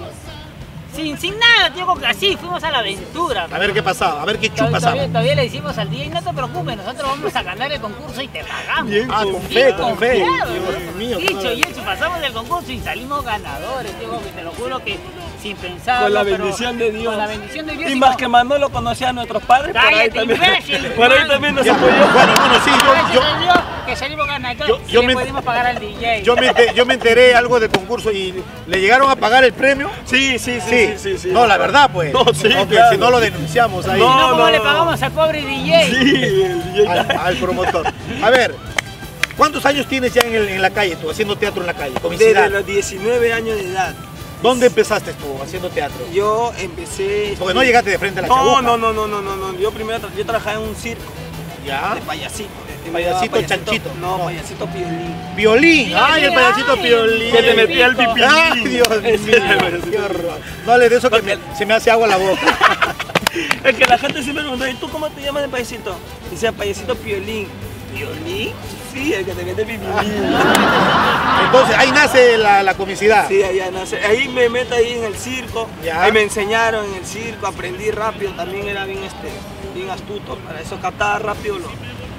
sin, 0.96 1.18
sin 1.18 1.34
nada, 1.40 1.74
tío, 1.74 1.88
así, 2.08 2.38
fuimos 2.38 2.64
a 2.64 2.70
la 2.72 2.80
aventura. 2.80 3.48
A 3.52 3.58
ver 3.58 3.74
qué 3.74 3.82
pasaba, 3.82 4.22
a 4.22 4.26
ver 4.26 4.38
qué 4.38 4.54
chupas 4.54 4.82
todavía, 4.82 5.08
todavía 5.08 5.36
le 5.36 5.44
decimos 5.44 5.76
al 5.78 5.90
día 5.90 6.06
y 6.06 6.10
no 6.10 6.22
te 6.22 6.34
preocupes, 6.34 6.78
nosotros 6.78 7.10
vamos 7.10 7.36
a 7.36 7.42
ganar 7.44 7.72
el 7.72 7.82
concurso 7.82 8.22
y 8.22 8.28
te 8.28 8.44
pagamos. 8.44 8.92
Bien 8.92 9.10
Ah, 9.12 9.24
con 9.24 9.34
confiado. 9.34 9.72
fe, 9.76 9.82
con 9.82 9.98
fe. 9.98 10.20
Confiado, 10.24 10.52
Dios 10.54 10.66
¿no? 10.86 10.92
mío. 11.00 11.18
qué 11.20 11.28
Dicho 11.34 11.52
y 11.54 11.62
hecho, 11.62 11.84
pasamos 11.84 12.22
del 12.22 12.34
concurso 12.34 12.72
y 12.72 12.80
salimos 12.80 13.24
ganadores, 13.26 13.92
tío, 14.00 14.20
que 14.22 14.30
te 14.30 14.44
lo 14.44 14.52
juro 14.52 14.84
que 14.84 15.00
sin 15.44 15.58
pensar. 15.58 16.02
Con 16.04 16.14
la 16.14 16.24
bendición 16.24 16.78
de 16.80 16.92
Dios. 16.92 17.06
Con 17.06 17.18
la 17.18 17.28
bendición 17.28 17.66
de 17.68 17.74
Dios. 17.78 17.90
Y 17.92 17.94
y 17.94 17.96
más 17.98 18.10
con- 18.12 18.18
que 18.18 18.28
Manolo 18.28 18.70
conocía 18.70 19.10
a 19.10 19.14
nuestros 19.14 19.44
padres, 19.44 19.74
por 19.74 19.82
ahí 19.86 20.10
también, 20.10 20.42
imbécil, 20.44 20.88
por 20.96 21.12
ahí 21.12 21.28
también 21.28 21.56
nos 21.56 21.68
apoyó. 21.68 21.92
Bueno, 21.92 22.12
bueno, 22.14 22.56
sí, 22.66 22.72
yo, 23.14 23.22
Dios 23.42 23.58
que 23.86 23.96
salimos 23.98 24.24
yo- 24.68 24.80
yo 24.88 25.02
le 25.02 25.08
me- 25.08 25.14
pudimos 25.14 25.44
pagar 25.44 25.68
al 25.68 25.80
DJ. 25.80 26.24
yo 26.24 26.36
me, 26.36 26.48
ente- 26.50 26.74
yo 26.74 26.86
me 26.86 26.94
enteré 26.96 27.36
algo 27.36 27.60
del 27.60 27.70
concurso 27.70 28.12
y 28.12 28.34
le 28.68 28.80
llegaron 28.80 29.10
a 29.12 29.16
pagar 29.18 29.44
el 29.44 29.52
premio. 29.54 29.90
Sí, 30.06 30.40
sí, 30.40 30.60
sí, 30.62 30.88
sí, 30.88 30.94
sí, 30.98 31.18
sí. 31.18 31.28
No, 31.32 31.46
la 31.46 31.58
verdad, 31.58 31.90
pues. 31.94 32.14
No, 32.14 32.24
sí, 32.34 32.48
Ok, 32.48 32.70
claro. 32.70 32.92
si 32.92 32.98
no 32.98 33.12
lo 33.12 33.20
denunciamos 33.20 33.86
ahí. 33.88 34.00
no, 34.00 34.10
No, 34.18 34.30
¿cómo 34.32 34.44
no, 34.46 34.50
le 34.52 34.58
no. 34.58 34.64
pagamos 34.64 35.02
al 35.02 35.12
pobre 35.12 35.42
DJ? 35.46 35.86
Sí, 35.90 35.96
el 36.44 36.74
DJ. 36.74 36.88
al, 36.88 37.12
al 37.12 37.36
promotor. 37.38 37.86
A 38.24 38.30
ver, 38.30 38.56
¿cuántos 39.38 39.66
años 39.66 39.86
tienes 39.88 40.14
ya 40.14 40.22
en, 40.22 40.34
el- 40.36 40.48
en 40.50 40.62
la 40.62 40.70
calle 40.70 40.96
tú, 40.96 41.10
haciendo 41.12 41.36
teatro 41.36 41.62
en 41.62 41.68
la 41.68 41.74
calle? 41.74 41.94
Desde 42.18 42.50
los 42.50 42.66
19 42.66 43.34
años 43.34 43.56
de 43.58 43.70
edad. 43.70 43.94
¿Dónde 44.44 44.68
empezaste 44.68 45.14
tú 45.14 45.42
haciendo 45.42 45.70
teatro? 45.70 46.06
Yo 46.14 46.52
empecé. 46.60 47.36
Porque 47.40 47.54
no 47.56 47.64
llegaste 47.64 47.90
de 47.90 47.98
frente 47.98 48.20
a 48.20 48.24
la 48.24 48.28
No, 48.28 48.36
chabuca. 48.36 48.62
no, 48.62 48.78
no, 48.78 48.94
no, 48.94 49.08
no, 49.08 49.22
no, 49.22 49.36
no. 49.36 49.58
Yo 49.58 49.72
primero 49.72 50.00
tra- 50.00 50.14
yo 50.16 50.24
trabajaba 50.26 50.58
en 50.62 50.68
un 50.68 50.76
circo 50.76 51.02
Ya. 51.66 51.96
de 51.96 52.02
payasito. 52.02 52.50
de- 52.84 52.92
Payasito 52.92 53.42
chanchito. 53.44 53.90
No, 54.02 54.18
No. 54.18 54.26
payasito 54.26 54.68
piolín. 54.68 55.16
Violín. 55.38 55.88
Sí, 55.88 55.94
Ay, 55.98 56.26
el 56.26 56.34
payasito 56.34 56.74
ay, 56.74 56.82
violín. 56.84 57.32
Que 57.32 57.42
te 57.42 57.54
metía 57.54 57.86
el 57.88 57.96
pipí. 57.96 58.22
Ay, 58.22 58.64
Dios 58.66 58.90
mío. 59.02 59.02
Qué 59.92 59.98
horror. 60.00 60.40
No 60.66 60.72
hables 60.74 60.90
de 60.90 60.98
eso 60.98 61.10
que 61.10 61.22
me- 61.22 61.38
se 61.58 61.66
me 61.66 61.74
hace 61.74 61.90
agua 61.90 62.08
la 62.08 62.18
boca. 62.18 62.42
Es 63.64 63.76
que 63.76 63.86
la 63.86 63.98
gente 63.98 64.22
siempre 64.22 64.44
me 64.44 64.50
pregunta, 64.52 64.70
¿y 64.70 64.76
tú 64.76 64.88
cómo 64.92 65.10
te 65.10 65.22
llamas 65.22 65.42
de 65.44 65.50
payasito? 65.50 65.96
Dice 66.30 66.52
payasito 66.54 66.94
piolín. 66.96 67.48
¿Piolín? 67.94 68.52
Sí, 68.94 69.14
el 69.14 69.26
que 69.26 69.34
te 69.34 69.44
mete 69.44 69.62
el 69.62 69.68
pipí. 69.68 69.86
Entonces, 71.46 71.76
ahí 71.78 71.92
nace 71.92 72.38
la, 72.38 72.64
la 72.64 72.74
comicidad. 72.76 73.28
Sí, 73.28 73.42
allá 73.44 73.72
nace. 73.72 74.00
Ahí 74.04 74.28
me 74.28 74.50
meto 74.50 74.76
ahí 74.76 74.94
en 74.94 75.04
el 75.04 75.16
circo. 75.16 75.68
Ya. 75.84 76.04
Ahí 76.04 76.12
me 76.12 76.22
enseñaron 76.22 76.86
en 76.86 76.96
el 76.96 77.06
circo, 77.06 77.48
aprendí 77.48 77.92
rápido. 77.92 78.32
También 78.34 78.68
era 78.68 78.86
bien, 78.86 79.04
este, 79.04 79.30
bien 79.76 79.90
astuto. 79.90 80.36
Para 80.38 80.62
eso 80.62 80.78
captaba 80.82 81.20
rápido 81.20 81.60
lo- 81.60 81.72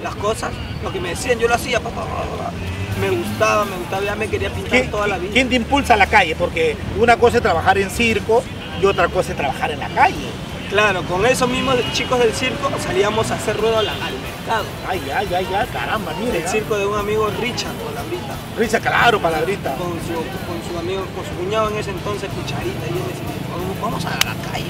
las 0.03 0.15
cosas. 0.17 0.53
Lo 0.83 0.93
que 0.93 1.01
me 1.01 1.11
decían, 1.11 1.39
yo 1.39 1.49
lo 1.49 1.55
hacía. 1.55 1.81
pa, 1.81 1.91
pa, 1.91 2.03
pa, 2.05 2.23
pa. 2.39 2.51
Me 3.01 3.11
gustaba, 3.11 3.65
me 3.65 3.77
gustaba, 3.77 4.05
ya 4.05 4.15
me 4.15 4.29
quería 4.29 4.51
pintar 4.51 4.71
¿Quién, 4.71 4.91
toda 4.91 5.07
la 5.09 5.19
vida. 5.19 5.33
quién 5.33 5.49
te 5.49 5.57
impulsa 5.57 5.95
a 5.95 5.97
la 5.97 6.07
calle? 6.07 6.37
Porque 6.37 6.77
una 6.99 7.17
cosa 7.17 7.39
es 7.39 7.43
trabajar 7.43 7.77
en 7.79 7.91
circo 7.91 8.43
y 8.81 8.85
otra 8.87 9.09
cosa 9.09 9.33
es 9.33 9.37
trabajar 9.37 9.73
en 9.73 9.81
la 9.81 9.89
calle. 9.89 10.27
Claro, 10.71 11.03
con 11.03 11.27
esos 11.27 11.49
mismos 11.49 11.77
chicos 11.93 12.19
del 12.21 12.33
circo 12.33 12.71
salíamos 12.83 13.31
a 13.33 13.35
hacer 13.35 13.57
ruedo 13.57 13.79
al, 13.79 13.89
al 13.89 13.97
Ay, 14.89 15.01
ay, 15.17 15.29
ay, 15.35 15.47
ay, 15.57 15.67
caramba, 15.73 16.13
mire. 16.21 16.39
El 16.43 16.49
circo 16.49 16.77
de 16.77 16.87
un 16.87 16.99
amigo 16.99 17.29
Richard 17.41 17.73
Colabrita. 17.85 18.35
Risa, 18.59 18.81
claro, 18.81 19.21
palabrita. 19.21 19.75
Con 19.77 19.93
su, 19.93 20.15
con 20.15 20.63
su 20.71 20.79
amigo, 20.79 21.05
con 21.15 21.25
su 21.25 21.31
cuñado 21.43 21.71
en 21.71 21.79
ese 21.79 21.91
entonces, 21.91 22.29
Cucharita, 22.31 22.87
y 22.87 22.91
él 22.91 23.05
decía, 23.09 23.81
vamos, 23.81 24.05
a 24.05 24.11
la 24.11 24.51
calle, 24.51 24.67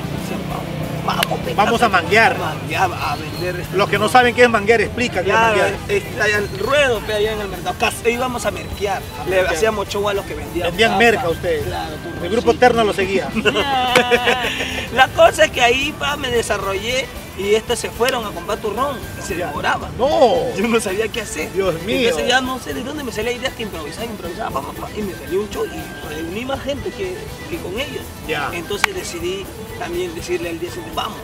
vamos, 1.05 1.57
vamos, 1.57 1.83
a 1.83 1.89
manguear. 1.89 2.35
a 2.37 2.39
manguear, 2.55 2.91
a 2.93 3.17
vender. 3.17 3.61
este- 3.61 3.77
Los 3.77 3.89
que 3.91 3.99
no 3.99 4.09
saben 4.09 4.35
qué 4.35 4.45
es 4.45 4.49
manguear, 4.51 4.81
explica 4.81 5.23
qué 5.23 5.31
es 5.31 5.37
manguear. 5.37 5.75
allá 6.23 6.39
el 6.39 6.59
ruedo 6.59 7.01
pe, 7.01 7.13
allá 7.15 7.33
en 7.33 7.41
el 7.41 7.49
mercado. 7.49 7.75
Cas- 7.79 8.07
íbamos 8.07 8.47
a 8.47 8.51
merquear. 8.53 9.03
A 9.21 9.25
Le 9.25 9.31
merquear. 9.31 9.55
hacíamos 9.55 9.89
show 9.89 10.09
a 10.09 10.15
los 10.15 10.25
que 10.25 10.35
vendían. 10.35 10.69
Vendían 10.69 10.91
papa. 10.93 10.99
merca 11.03 11.29
ustedes. 11.29 11.65
Claro. 11.65 11.93
El 12.23 12.31
grupo 12.31 12.55
Terno 12.55 12.85
lo 12.85 12.93
seguía. 12.93 13.29
La 14.95 15.09
cosa 15.09 15.45
es 15.47 15.51
que 15.51 15.61
ahí 15.63 15.93
pa, 15.99 16.17
me 16.17 16.31
desarrollé 16.31 17.07
y 17.37 17.55
estos 17.55 17.79
se 17.79 17.91
fueron 17.91 18.25
a 18.25 18.31
comprar 18.31 18.59
turrón 18.59 18.97
y 19.19 19.23
se 19.23 19.37
Ya. 19.37 19.49
demoraban. 19.49 19.91
No. 19.99 20.55
Yo 20.57 20.69
no 20.69 20.79
sabía 20.81 21.09
qué 21.09 21.23
hacer. 21.23 21.53
Dios 21.53 21.75
mío. 21.83 22.09
Entonces 22.09 22.29
ya 22.29 22.41
no 22.41 22.59
sé 22.59 22.75
de 22.75 22.83
dónde 22.83 23.03
me 23.05 23.11
salía 23.13 23.33
idea 23.33 23.51
que 23.51 23.65
improvisar, 23.65 24.05
improvisar, 24.05 24.53
pa, 24.53 24.61
pa, 24.63 24.73
pa, 24.73 24.89
y 24.97 25.03
me 25.03 25.13
salió 25.15 25.41
un 25.41 25.51
show 25.51 25.65
y 25.67 26.09
reuní 26.09 26.45
más 26.45 26.63
gente 26.63 26.91
que, 26.91 27.17
que 27.51 27.59
con 27.59 27.73
ellos. 27.79 28.03
Ya. 28.29 28.51
Entonces 28.53 28.95
decidí 28.95 29.45
también 29.79 30.15
decirle 30.15 30.51
al 30.51 30.61
día 30.61 30.71
siguiente, 30.71 30.95
vamos, 30.95 31.19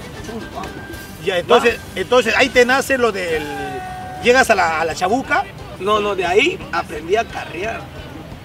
vamos. 0.55 0.71
Ya, 1.25 1.39
entonces, 1.39 1.79
entonces 1.95 2.35
ahí 2.37 2.49
te 2.49 2.65
nace 2.65 2.97
lo 2.99 3.13
del. 3.13 3.43
Llegas 4.23 4.51
a 4.51 4.55
la, 4.55 4.81
a 4.81 4.85
la 4.85 4.95
chabuca. 4.95 5.45
No, 5.79 6.01
no, 6.01 6.15
de 6.15 6.27
ahí 6.27 6.59
aprendí 6.73 7.17
a 7.17 7.25
carrear. 7.25 7.81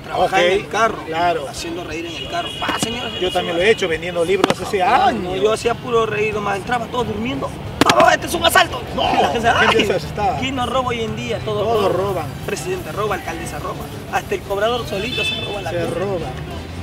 Trabajar 0.06 0.40
en 0.44 0.52
el 0.54 0.68
carro. 0.68 0.98
claro. 1.06 1.46
Haciendo 1.50 1.84
reír 1.84 2.06
en 2.06 2.16
el 2.16 2.30
carro. 2.30 2.50
Pa, 2.60 2.80
señora, 2.80 3.10
Yo 3.20 3.32
también 3.32 3.58
lo 3.58 3.62
he 3.64 3.70
hecho 3.72 3.88
vendiendo 3.88 4.24
libros 4.24 4.60
hace 4.60 4.82
años. 4.82 5.24
No, 5.24 5.36
yo 5.36 5.52
hacía 5.54 5.74
puro 5.74 6.06
reír 6.06 6.34
nomás, 6.34 6.58
entraba 6.58 6.86
todos 6.86 7.08
durmiendo. 7.08 7.50
¡Papá, 7.84 8.14
este 8.16 8.28
es 8.28 8.34
un 8.34 8.44
asalto! 8.46 8.82
No, 8.96 9.04
la 9.04 9.30
gente, 9.30 9.48
la 9.48 9.54
gente 9.60 9.78
"Ay, 9.80 9.86
se 9.86 9.94
asustaba. 9.94 10.38
¿Quién 10.40 10.56
no 10.56 10.66
roba 10.66 10.88
hoy 10.90 11.02
en 11.02 11.16
día? 11.16 11.40
Todos, 11.40 11.64
Todos 11.64 11.94
roban. 11.94 12.26
Presidente 12.46 12.92
roba, 12.92 13.16
alcaldesa 13.16 13.60
roba. 13.60 13.76
Hasta 14.12 14.36
el 14.36 14.42
cobrador 14.42 14.88
solito 14.88 15.24
se 15.24 15.40
roba 15.42 15.62
la 15.62 15.70
Se 15.72 15.78
cosa. 15.80 15.92
roba. 16.00 16.28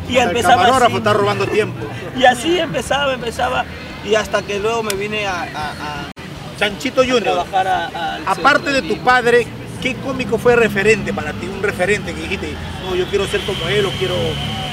Y 0.09 0.17
el 0.19 0.29
empezaba 0.29 0.65
así. 0.87 0.97
está 0.97 1.13
robando 1.13 1.47
tiempo. 1.47 1.85
Y 2.17 2.25
así 2.25 2.59
empezaba, 2.59 3.15
empezaba. 3.15 3.65
Y 4.05 4.15
hasta 4.15 4.43
que 4.43 4.59
luego 4.59 4.83
me 4.83 4.95
vine 4.95 5.27
a, 5.27 5.43
a- 5.43 6.11
Chanchito 6.59 7.01
a 7.01 7.05
Junior, 7.05 7.23
trabajar 7.23 7.67
a- 7.67 8.19
aparte 8.27 8.71
de 8.71 8.83
tu 8.83 8.97
padre, 8.99 9.47
¿qué 9.83 9.95
cómico 9.97 10.39
fue 10.39 10.55
referente 10.57 11.13
para 11.13 11.33
ti? 11.33 11.47
Un 11.49 11.63
referente 11.63 12.15
que 12.15 12.23
dijiste, 12.23 12.55
no, 12.89 12.95
yo 12.95 13.05
quiero 13.07 13.27
ser 13.27 13.41
como 13.43 13.69
él 13.69 13.85
o 13.87 13.91
quiero 13.99 14.15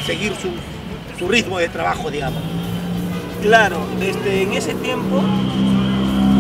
seguir 0.06 0.34
su, 0.42 0.50
su 1.18 1.28
ritmo 1.28 1.58
de 1.58 1.68
trabajo, 1.70 2.10
digamos. 2.12 2.42
Claro, 3.42 3.78
este, 4.02 4.44
en 4.44 4.54
ese 4.54 4.74
tiempo 4.76 5.22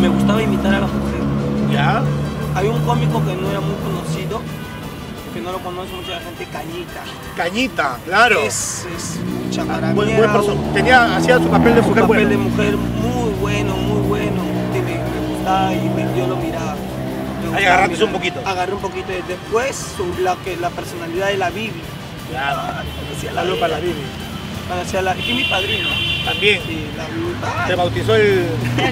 me 0.02 0.08
gustaba 0.10 0.42
imitar 0.42 0.74
a 0.76 0.80
las 0.82 0.90
mujeres. 0.92 1.24
¿Ya? 1.74 2.04
Había 2.56 2.72
un 2.72 2.82
cómico 2.86 3.24
que 3.26 3.36
no 3.36 3.50
era 3.50 3.60
muy 3.62 3.76
conocido, 3.76 4.42
que 5.34 5.42
no 5.42 5.52
lo 5.52 5.60
conoce 5.60 5.92
mucha 5.94 6.20
gente, 6.20 6.46
Cañita. 6.52 7.02
Cañita, 7.36 7.98
claro. 8.06 8.40
Es, 8.42 8.86
es 8.96 9.20
mucha 9.46 9.64
Buen, 9.94 10.10
mí 10.10 10.16
buen 10.16 10.32
persona. 10.32 10.54
un- 10.60 10.74
Tenía, 10.74 11.16
hacía 11.16 11.38
su 11.38 11.48
papel 11.48 11.76
de 11.76 11.82
mujer 11.82 12.02
papel 12.04 12.08
bueno. 12.08 12.30
de 12.30 12.38
mujer 12.38 12.78
muy 12.78 13.30
bueno, 13.40 13.78
muy 13.78 14.02
bueno. 14.08 14.42
me, 14.74 14.82
me 14.82 15.36
gustaba 15.36 15.74
y 15.74 15.90
me- 15.90 16.18
yo 16.20 16.28
lo 16.28 16.36
miraba. 16.38 16.76
Gustaba 17.52 17.74
agarraste 17.76 18.04
un 18.04 18.12
poquito. 18.12 18.40
Agarré 18.46 18.74
un 18.74 18.82
poquito. 18.82 19.12
y 19.12 19.22
Después, 19.28 19.96
la, 20.22 20.36
que, 20.44 20.56
la 20.58 20.70
personalidad 20.70 21.28
de 21.28 21.38
la 21.38 21.50
Bibi. 21.50 21.82
Claro. 22.32 22.62
Conocía 23.08 23.32
la 23.34 23.42
Saludos 23.42 23.60
para 23.60 23.74
la 23.76 23.80
Bibi. 23.80 23.94
Bibi. 23.94 24.06
Conocía 24.70 25.02
la, 25.02 25.16
y 25.18 25.34
mi 25.34 25.44
padrino. 25.46 25.90
También. 26.26 26.62
Sí, 26.66 26.86
la 26.98 27.06
Bibi. 27.06 27.68
Te 27.68 27.76
bautizó 27.76 28.16
el, 28.16 28.46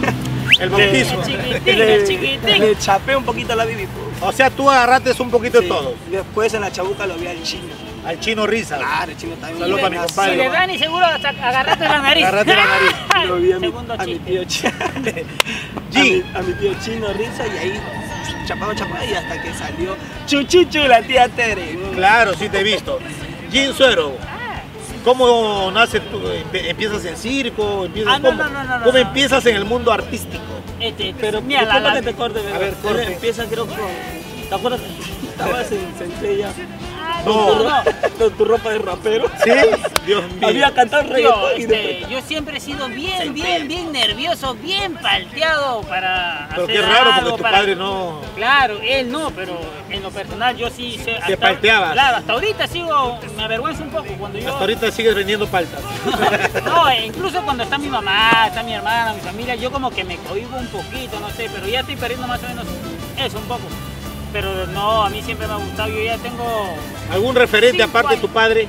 el 0.60 0.70
bautismo. 0.70 1.24
Chiquitín, 1.24 1.78
Le, 1.80 2.04
chiquitín. 2.08 2.60
le 2.60 2.78
chapé 2.80 3.16
un 3.16 3.24
poquito 3.24 3.54
a 3.54 3.56
la 3.56 3.66
Bibi. 3.66 3.86
pues. 3.86 4.08
O 4.22 4.32
sea, 4.32 4.50
tú 4.50 4.70
agarraste 4.70 5.14
un 5.22 5.30
poquito 5.30 5.62
de 5.62 5.68
todo. 5.68 5.94
Después 6.10 6.54
en 6.54 6.62
la 6.62 6.72
chabuca 6.72 7.06
lo 7.06 7.16
vi 7.16 7.28
al 7.28 7.42
chino. 7.44 7.68
Al 8.06 8.20
chino 8.22 8.48
risa. 8.48 8.78
Claro, 8.78 9.12
el 9.12 9.18
chino 9.18 9.36
también. 9.36 9.60
Saludos 9.60 9.80
para 9.82 9.90
mi 9.90 9.98
buenazo. 9.98 10.16
compadre. 10.16 10.32
Si 10.32 10.38
le 10.38 10.50
dan 10.50 10.70
y 10.72 10.80
seguro 10.80 11.06
hasta 11.06 11.30
agarrate 11.30 11.84
la 11.84 12.00
nariz. 12.02 12.26
Agarrate 12.26 12.56
la 12.56 12.66
nariz. 12.66 12.96
Lo 13.28 13.36
vi 13.36 13.52
a 13.52 13.60
mi, 13.60 13.68
Segundo 13.68 13.94
a 13.94 13.98
mi 14.06 14.16
tío 14.20 14.44
chino. 14.46 14.72
a, 14.82 15.00
mi, 16.00 16.24
a 16.34 16.42
mi 16.42 16.54
tío 16.54 16.74
chino 16.84 17.08
risa 17.14 17.46
y 17.48 17.58
ahí 17.58 17.82
chapaba, 18.48 18.74
chapaba 18.76 19.06
y 19.06 19.14
hasta 19.14 19.42
que 19.42 19.54
salió 19.54 19.96
Chuchuchu 20.26 20.80
y 20.80 20.88
la 20.88 21.02
tía 21.02 21.28
Tere. 21.30 21.78
Claro, 21.96 22.34
sí 22.34 22.50
te 22.50 22.60
he 22.62 22.64
visto. 22.64 23.00
Jim 23.52 23.74
Suero, 23.74 24.14
¿cómo 25.04 25.70
nace 25.72 26.00
tú? 26.00 26.20
¿Empiezas 26.54 27.06
en 27.06 27.18
circo? 27.18 27.86
¿Empiezas, 27.86 28.14
Ah, 28.16 28.20
no, 28.20 28.30
cómo, 28.30 28.44
no, 28.44 28.50
no, 28.50 28.64
no, 28.64 28.84
¿Cómo 28.86 28.92
no. 28.94 28.98
empiezas 28.98 29.46
en 29.46 29.56
el 29.56 29.66
mundo 29.66 29.92
artístico? 29.92 30.44
Este, 30.80 31.14
Pero 31.20 31.42
mira, 31.42 31.64
la, 31.64 31.74
disculpa 31.76 31.90
la- 31.94 32.00
que 32.00 32.06
te 32.06 32.14
corte, 32.14 32.40
bebé. 32.40 32.54
A 32.56 32.58
ver, 32.60 32.74
corte. 32.76 33.04
Él 33.04 33.14
Empieza 33.14 33.46
creo 33.46 33.66
con... 33.66 33.78
¿Te 34.50 34.56
acuerdas? 34.56 34.82
Estabas 35.30 35.72
en 35.72 35.94
Centella 35.98 36.50
No. 37.26 37.56
no, 37.56 37.64
no. 37.64 37.84
con 38.18 38.32
tu 38.38 38.46
ropa 38.46 38.70
de 38.72 38.80
rapero. 38.80 39.26
¿Sí? 39.44 39.52
Dios 40.06 40.24
mío. 40.34 40.48
Había 40.48 40.74
cantado 40.74 41.04
reggaetón 41.04 41.52
este, 41.58 42.06
yo 42.10 42.22
siempre 42.22 42.58
he 42.58 42.60
sido 42.62 42.88
bien, 42.90 43.34
bien, 43.34 43.68
bien 43.68 43.92
nervioso, 43.92 44.54
bien 44.56 44.94
palteado 44.96 45.82
para 45.82 46.48
Pero 46.52 46.64
hacer 46.64 46.76
qué 46.76 46.82
raro 46.82 47.12
algo, 47.12 47.30
porque 47.32 47.38
tu 47.38 47.44
para- 47.44 47.58
padre 47.58 47.76
no... 47.76 48.22
Claro, 48.36 48.80
él 48.82 49.12
no, 49.12 49.32
pero 49.32 49.60
en 49.90 50.02
lo 50.04 50.10
personal 50.12 50.56
yo 50.56 50.70
sí 50.70 50.98
sé. 51.04 51.20
Te 51.28 51.36
palteabas. 51.38 51.92
Claro, 51.94 52.18
hasta 52.18 52.34
ahorita 52.34 52.68
sigo, 52.68 53.20
me 53.36 53.44
avergüenza 53.44 53.84
un 53.84 53.90
poco 53.90 54.08
cuando 54.18 54.40
yo. 54.40 54.48
Hasta 54.50 54.60
ahorita 54.62 54.92
sigues 54.92 55.16
vendiendo 55.16 55.48
paltas. 55.48 55.82
No, 56.64 56.92
incluso 56.94 57.42
cuando 57.44 57.64
está 57.64 57.78
mi 57.78 57.88
mamá, 57.88 58.46
está 58.48 58.64
mi 58.64 58.74
hermana, 58.74 59.14
mi 59.14 59.20
familia, 59.22 59.56
yo 59.56 59.72
como 59.72 59.90
que 59.92 60.04
me 60.04 60.18
cohibo 60.18 60.58
un 60.58 60.68
poquito, 60.68 61.20
no 61.20 61.30
sé, 61.32 61.50
pero 61.54 61.68
ya 61.68 61.82
estoy 61.82 61.96
perdiendo 61.96 62.28
más 62.28 62.42
o 62.44 62.48
menos 62.48 62.66
eso 63.18 63.38
un 63.38 63.46
poco. 63.46 63.64
Pero 64.34 64.68
no, 64.68 65.04
a 65.04 65.10
mí 65.10 65.22
siempre 65.22 65.48
me 65.48 65.54
ha 65.54 65.58
gustado, 65.58 65.90
yo 65.90 66.04
ya 66.04 66.18
tengo. 66.18 66.76
¿Algún 67.12 67.36
referente 67.36 67.82
aparte 67.84 68.16
de 68.16 68.22
tu 68.22 68.28
padre? 68.28 68.68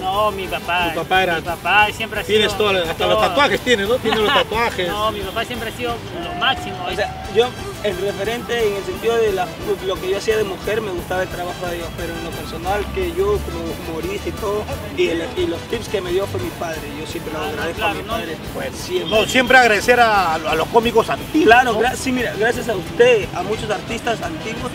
No, 0.00 0.30
mi 0.30 0.46
papá. 0.46 0.90
Tu 0.92 1.00
papá 1.00 1.22
era- 1.22 1.36
Mi 1.36 1.42
papá 1.42 1.88
siempre 1.92 2.20
ha 2.20 2.24
sido. 2.24 2.38
Tienes 2.38 2.56
todo, 2.58 2.70
hasta 2.90 3.06
los 3.06 3.20
tatuajes 3.20 3.60
tienes, 3.60 3.88
¿no? 3.88 3.96
Tienes 3.96 4.20
los 4.20 4.32
tatuajes. 4.34 4.88
No, 4.88 5.10
mi 5.12 5.20
papá 5.20 5.44
siempre 5.44 5.70
ha 5.70 5.76
sido 5.76 5.94
lo 6.22 6.34
máximo. 6.40 6.76
O 6.90 6.94
sea, 6.94 7.24
yo, 7.34 7.48
el 7.82 7.96
referente 7.98 8.66
en 8.68 8.76
el 8.76 8.84
sentido 8.84 9.16
de 9.16 9.32
la- 9.32 9.46
lo 9.86 9.94
que 10.00 10.10
yo 10.10 10.18
hacía 10.18 10.36
de 10.36 10.44
mujer, 10.44 10.80
me 10.80 10.90
gustaba 10.90 11.22
el 11.22 11.28
trabajo 11.28 11.66
de 11.66 11.76
Dios, 11.76 11.88
pero 11.96 12.12
en 12.14 12.24
lo 12.24 12.30
personal, 12.30 12.84
que 12.94 13.08
yo 13.16 13.38
como 13.38 13.64
humorista 13.98 14.28
y 14.28 14.32
todo, 14.32 14.64
y, 14.96 15.08
el- 15.08 15.26
y 15.36 15.46
los 15.46 15.60
tips 15.62 15.88
que 15.88 16.00
me 16.00 16.10
dio 16.10 16.26
fue 16.26 16.40
mi 16.40 16.50
padre. 16.50 16.80
Yo 17.00 17.06
siempre 17.06 17.32
lo 17.32 17.40
Ah, 17.40 17.48
agradezco 17.48 17.76
claro, 17.78 17.92
a 17.92 17.94
mi 17.94 18.02
no. 18.02 18.12
padre. 18.12 18.36
Bueno, 18.54 18.76
siempre. 18.76 19.10
no, 19.20 19.26
siempre 19.26 19.58
agradecer 19.58 20.00
a, 20.00 20.34
a 20.34 20.54
los 20.54 20.68
cómicos 20.68 21.08
antiguos. 21.10 21.46
Claro, 21.46 21.72
¿no? 21.72 21.80
gra- 21.80 21.94
sí, 21.96 22.12
mira, 22.12 22.34
gracias 22.38 22.68
a 22.68 22.76
usted, 22.76 23.26
a 23.34 23.42
muchos 23.42 23.70
artistas 23.70 24.20
antiguos. 24.22 24.70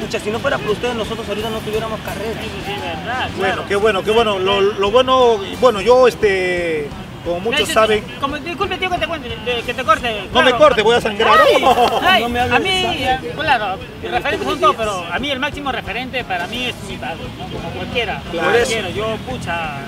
Pucha, 0.00 0.18
si 0.18 0.30
no 0.30 0.38
fuera 0.40 0.58
por 0.58 0.70
ustedes, 0.70 0.94
nosotros 0.94 1.28
ahorita 1.28 1.50
no 1.50 1.58
tuviéramos 1.58 2.00
carrera. 2.00 2.40
Eso 2.40 2.50
sí 2.66 2.72
es 2.72 2.82
verdad. 2.82 3.28
Bueno, 3.36 3.54
claro. 3.54 3.64
qué 3.68 3.76
bueno, 3.76 4.02
qué 4.02 4.10
bueno. 4.10 4.38
Lo, 4.38 4.60
lo 4.60 4.90
bueno, 4.90 5.38
bueno, 5.60 5.80
yo, 5.80 6.08
este, 6.08 6.88
como 7.24 7.40
muchos 7.40 7.68
saben, 7.68 8.02
Como, 8.20 8.38
disculpe, 8.38 8.76
tío, 8.78 8.88
que 8.90 8.98
te, 8.98 9.06
cuente, 9.06 9.28
de- 9.28 9.62
que 9.62 9.74
te 9.74 9.84
corte. 9.84 10.22
no 10.32 10.42
me 10.42 10.52
corte, 10.52 10.80
voy 10.82 10.96
a 10.96 11.00
sangrar. 11.00 11.38
Ay, 11.38 11.62
ay, 12.02 12.22
No 12.22 12.28
me 12.30 12.40
a 12.40 12.58
mí, 12.58 12.70
eh, 12.70 13.18
claro, 13.38 13.78
referentes 14.02 14.48
son 14.48 14.58
todos, 14.60 14.76
pero 14.76 15.04
a 15.12 15.18
mí 15.18 15.30
el 15.30 15.38
máximo 15.38 15.70
referente 15.70 16.24
para 16.24 16.46
mí 16.46 16.64
es 16.66 16.74
mi 16.88 16.96
padre, 16.96 17.18
¿no? 17.38 17.44
como 17.46 17.68
cualquiera. 17.74 18.20
como 18.20 18.32
Claro. 18.32 18.50
cualquiera. 18.52 18.88
Yo, 18.90 19.16
pucha, 19.28 19.80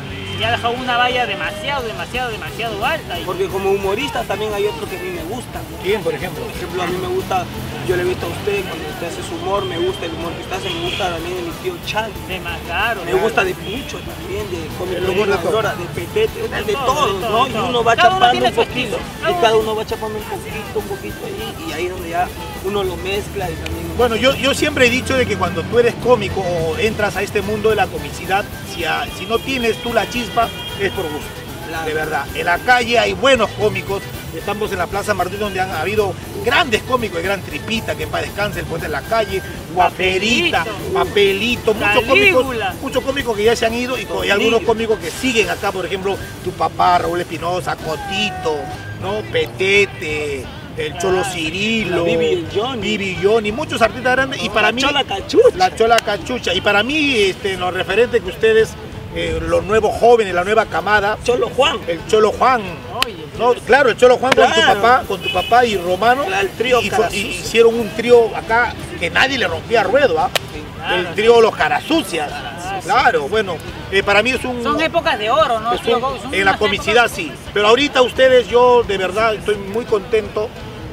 ya 0.43 0.49
he 0.49 0.51
dejado 0.53 0.75
una 0.75 0.97
valla 0.97 1.25
demasiado, 1.27 1.87
demasiado, 1.87 2.31
demasiado 2.33 2.85
alta. 2.85 3.19
Y, 3.19 3.25
Porque 3.25 3.47
como 3.47 3.71
humorista 3.71 4.23
también 4.25 4.53
hay 4.53 4.67
otro 4.67 4.89
que 4.89 4.99
a 4.99 5.03
mí 5.03 5.11
me 5.11 5.23
gusta. 5.23 5.61
¿Quién, 5.83 6.03
por 6.03 6.13
ejemplo? 6.15 6.43
Por 6.45 6.53
ejemplo, 6.55 6.83
a 6.83 6.87
mí 6.87 6.97
me 6.99 7.09
gusta, 7.09 7.45
yo 7.89 7.97
le 7.97 8.03
he 8.03 8.07
visto 8.07 8.27
a 8.27 8.29
usted 8.29 8.63
cuando 8.65 8.89
usted 8.91 9.07
hace 9.09 9.23
su 9.29 9.35
humor, 9.37 9.65
me 9.65 9.79
gusta 9.79 10.05
el 10.07 10.13
humor 10.13 10.33
que 10.35 10.43
usted 10.43 10.57
hace, 10.57 10.71
me 10.71 10.81
gusta 10.83 11.11
también 11.11 11.37
de 11.37 11.43
mi 11.43 11.51
tío 11.63 11.75
Chan. 11.87 12.11
de 12.29 12.41
más 12.41 12.59
claro. 12.67 13.01
Me 13.05 13.15
gusta 13.15 13.45
de 13.45 13.55
mucho 13.55 13.99
también, 14.01 14.45
de 14.51 14.97
El 14.97 15.09
humor 15.11 15.27
de. 15.29 15.35
Aurora, 15.35 15.75
de 15.75 15.85
Petete, 15.87 16.43
de, 16.43 16.49
De 16.49 16.65
de 16.65 16.73
todo, 16.73 16.85
todos, 16.87 17.21
de 17.21 17.27
todo, 17.27 17.39
¿no? 17.39 17.45
de 17.47 17.51
Y 17.53 17.71
uno 17.71 17.85
va 17.85 17.97
chapando 17.97 18.47
un 18.47 18.53
poquito, 18.55 18.99
y 19.21 19.31
uno- 19.31 19.41
cada 19.41 19.57
uno 19.57 19.77
va 19.77 19.87
chapando 19.87 20.19
un 20.19 20.25
poquito, 20.25 20.79
un 20.79 20.87
poquito 20.87 21.17
ahí, 21.27 21.55
y 21.69 21.73
ahí 21.73 21.87
es 21.87 21.91
donde 21.93 22.11
ya 22.11 22.29
uno 22.65 22.83
lo 22.85 22.97
mezcla 22.97 23.49
y 23.51 23.55
también... 23.55 23.83
Bueno, 23.97 24.17
yo, 24.17 24.35
yo 24.37 24.55
siempre 24.55 24.87
he 24.87 24.91
dicho 24.91 25.15
de 25.17 25.27
que 25.27 25.37
cuando 25.37 25.63
tú 25.65 25.79
eres 25.79 25.95
cómico 25.97 26.41
o 26.41 26.79
entras 26.79 27.15
a 27.17 27.23
este 27.23 27.43
mundo 27.43 27.69
de 27.71 27.77
la 27.77 27.87
comicidad, 27.89 28.45
si, 28.75 28.85
a- 28.85 29.07
si 29.19 29.27
no 29.27 29.39
tienes 29.39 29.77
tú 29.83 29.93
la 29.93 30.09
chispa, 30.09 30.32
es 30.81 30.91
por 30.93 31.05
gusto. 31.05 31.29
Claro. 31.69 31.87
De 31.87 31.95
verdad. 31.95 32.27
En 32.35 32.47
la 32.47 32.59
calle 32.59 32.99
hay 32.99 33.13
buenos 33.15 33.51
cómicos. 33.51 34.03
Estamos 34.37 34.73
en 34.73 34.79
la 34.79 34.87
Plaza 34.87 35.15
Martín 35.15 35.39
donde 35.39 35.61
han 35.61 35.71
habido 35.71 36.15
grandes 36.45 36.83
cómicos, 36.83 37.19
el 37.19 37.25
gran 37.25 37.43
Tripita, 37.43 37.95
que 37.95 38.07
para 38.07 38.25
descanse, 38.25 38.61
el 38.61 38.85
en 38.85 38.93
la 38.93 39.03
calle, 39.03 39.43
Guaperita, 39.75 40.65
Papelito, 40.93 41.75
muchos 41.75 42.05
cómicos, 42.05 42.47
muchos 42.81 43.05
cómicos 43.05 43.37
que 43.37 43.45
ya 43.45 43.57
se 43.57 43.67
han 43.67 43.75
ido 43.75 43.97
y, 43.99 44.07
algunos 44.31 44.63
cómicos 44.63 44.99
que 44.99 45.11
siguen 45.11 45.51
acá, 45.51 45.71
por 45.71 45.85
ejemplo, 45.85 46.17
tu 46.45 46.51
papá, 46.53 46.99
Raúl 46.99 47.21
Espinosa, 47.21 47.77
Cotito, 47.77 48.57
¿no? 49.03 49.21
Petete, 49.31 50.47
el 50.77 50.99
Cholo 50.99 51.25
Cirilo, 51.25 52.05
Bibi 52.05 52.27
y 52.27 52.33
el 52.33 53.23
Johnny. 53.23 53.53
Muchos 53.53 53.83
artistas 53.83 54.13
grandes 54.13 54.43
y 54.43 54.49
para 54.49 54.69
La 54.69 54.73
mí 54.73 54.83
Chola 54.83 55.05
Cachucha. 55.05 55.57
la 55.57 55.77
Chola 55.77 55.97
Cachucha 55.97 56.55
y 56.55 56.61
para 56.61 56.83
mí 56.83 57.15
este, 57.17 57.57
lo 57.57 57.71
referente 57.71 58.21
que 58.21 58.31
ustedes 58.31 58.71
eh, 59.15 59.39
los 59.43 59.63
nuevos 59.65 59.95
jóvenes, 59.99 60.35
la 60.35 60.45
nueva 60.45 60.67
camada, 60.67 61.19
Cholo 61.25 61.49
Juan. 61.51 61.79
el 61.87 62.07
Cholo 62.07 62.33
Juan. 62.33 62.63
Oye, 63.05 63.17
No, 63.39 63.53
claro, 63.67 63.91
el 63.91 63.97
Cholo 63.97 64.17
Juan 64.19 64.33
con 64.35 64.53
tu 64.53 64.61
papá, 64.61 65.03
con 65.07 65.21
tu 65.21 65.33
papá 65.33 65.65
y 65.65 65.77
Romano. 65.77 66.25
Claro, 66.25 66.43
el 66.43 66.51
trío 66.51 66.81
y, 66.81 67.17
hicieron 67.17 67.75
un 67.79 67.89
trío 67.91 68.35
acá 68.37 68.75
que 68.99 69.11
nadie 69.11 69.39
le 69.39 69.47
rompía 69.49 69.83
ruedo, 69.83 70.19
¿ah? 70.19 70.31
Claro, 70.79 70.97
el 70.97 71.15
trío 71.15 71.41
Los 71.41 71.55
Carasucias. 71.55 72.29
Cara 72.31 72.81
Claro, 72.83 73.29
bueno, 73.29 73.57
eh, 73.93 74.03
para 74.03 74.23
mí 74.23 74.31
es 74.31 74.45
un... 74.45 74.63
Son 74.63 74.81
épocas 74.81 75.17
de 75.19 75.31
oro, 75.31 75.61
¿no? 75.61 75.71
un- 75.73 75.79
Son 75.79 76.35
en 76.35 76.45
la 76.45 76.57
comicidad 76.57 77.05
épocas- 77.07 77.13
sí. 77.13 77.31
Pero 77.55 77.69
ahorita 77.69 78.03
ustedes, 78.03 78.49
yo 78.49 78.83
de 78.83 78.99
verdad 78.99 79.35
estoy 79.35 79.57
muy 79.57 79.85
contento. 79.85 80.49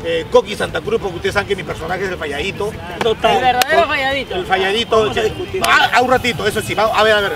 Eh, 0.05 0.27
Coqui 0.31 0.55
Santa 0.55 0.79
Cruz, 0.79 0.99
porque 1.01 1.15
ustedes 1.17 1.33
saben 1.33 1.47
que 1.49 1.55
mi 1.57 1.63
personaje 1.63 2.05
es 2.05 2.09
el 2.11 2.17
falladito. 2.17 2.71
Total. 3.01 3.35
El 3.37 3.41
verdadero 3.43 3.85
falladito. 3.87 4.35
El 4.35 4.45
falladito. 4.45 4.99
Vamos 4.99 5.17
a. 5.17 5.21
Ah, 5.63 5.89
a 5.95 6.01
un 6.01 6.09
ratito, 6.11 6.47
eso 6.47 6.61
sí. 6.61 6.73
va- 6.73 6.85
A 6.97 7.03
ver, 7.03 7.13
a 7.15 7.19
ver. 7.21 7.31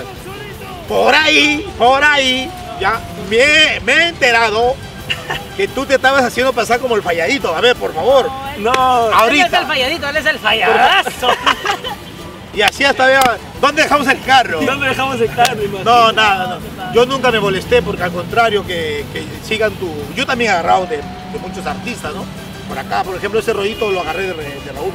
Por 0.88 1.14
ahí, 1.16 1.66
por 1.78 2.04
ahí, 2.04 2.50
ya 2.80 3.00
me, 3.30 3.80
me 3.82 3.94
he 3.94 4.08
enterado 4.10 4.76
que 5.56 5.68
tú 5.68 5.86
te 5.86 5.96
estabas 5.96 6.24
haciendo 6.24 6.52
pasar 6.54 6.80
como 6.80 6.96
el 6.96 7.02
falladito. 7.04 7.56
A 7.56 7.62
ver, 7.62 7.76
por 7.76 7.94
favor. 7.94 8.30
No, 8.58 9.08
Él 9.08 9.12
es 9.14 9.20
Ahorita. 9.22 9.60
el 9.60 9.68
falladito, 9.68 10.10
él 10.10 10.16
es 10.18 10.26
el 10.26 10.40
falladazo. 10.40 11.30
Y 12.56 12.62
así 12.62 12.84
hasta 12.84 13.08
vea. 13.08 13.20
¿Dónde 13.60 13.82
dejamos 13.82 14.08
el 14.08 14.22
carro? 14.22 14.62
¿dónde 14.62 14.88
dejamos 14.90 15.20
el 15.20 15.34
carro? 15.34 15.58
No, 15.84 16.12
nada, 16.12 16.60
no. 16.78 16.94
Yo 16.94 17.04
nunca 17.08 17.32
me 17.32 17.40
molesté 17.40 17.82
porque 17.82 18.04
al 18.04 18.12
contrario 18.12 18.64
que, 18.64 19.04
que 19.12 19.26
sigan 19.44 19.72
tu. 19.74 19.92
Yo 20.16 20.24
también 20.24 20.52
he 20.52 20.54
agarrado 20.54 20.86
de, 20.86 20.98
de 20.98 21.40
muchos 21.42 21.66
artistas, 21.66 22.14
¿no? 22.14 22.24
Por 22.70 22.78
acá, 22.78 23.04
por 23.04 23.16
ejemplo, 23.16 23.40
ese 23.40 23.54
rollito 23.54 23.90
lo 23.90 24.02
agarré 24.02 24.28
de, 24.28 24.34
de 24.36 24.72
Raúl. 24.72 24.92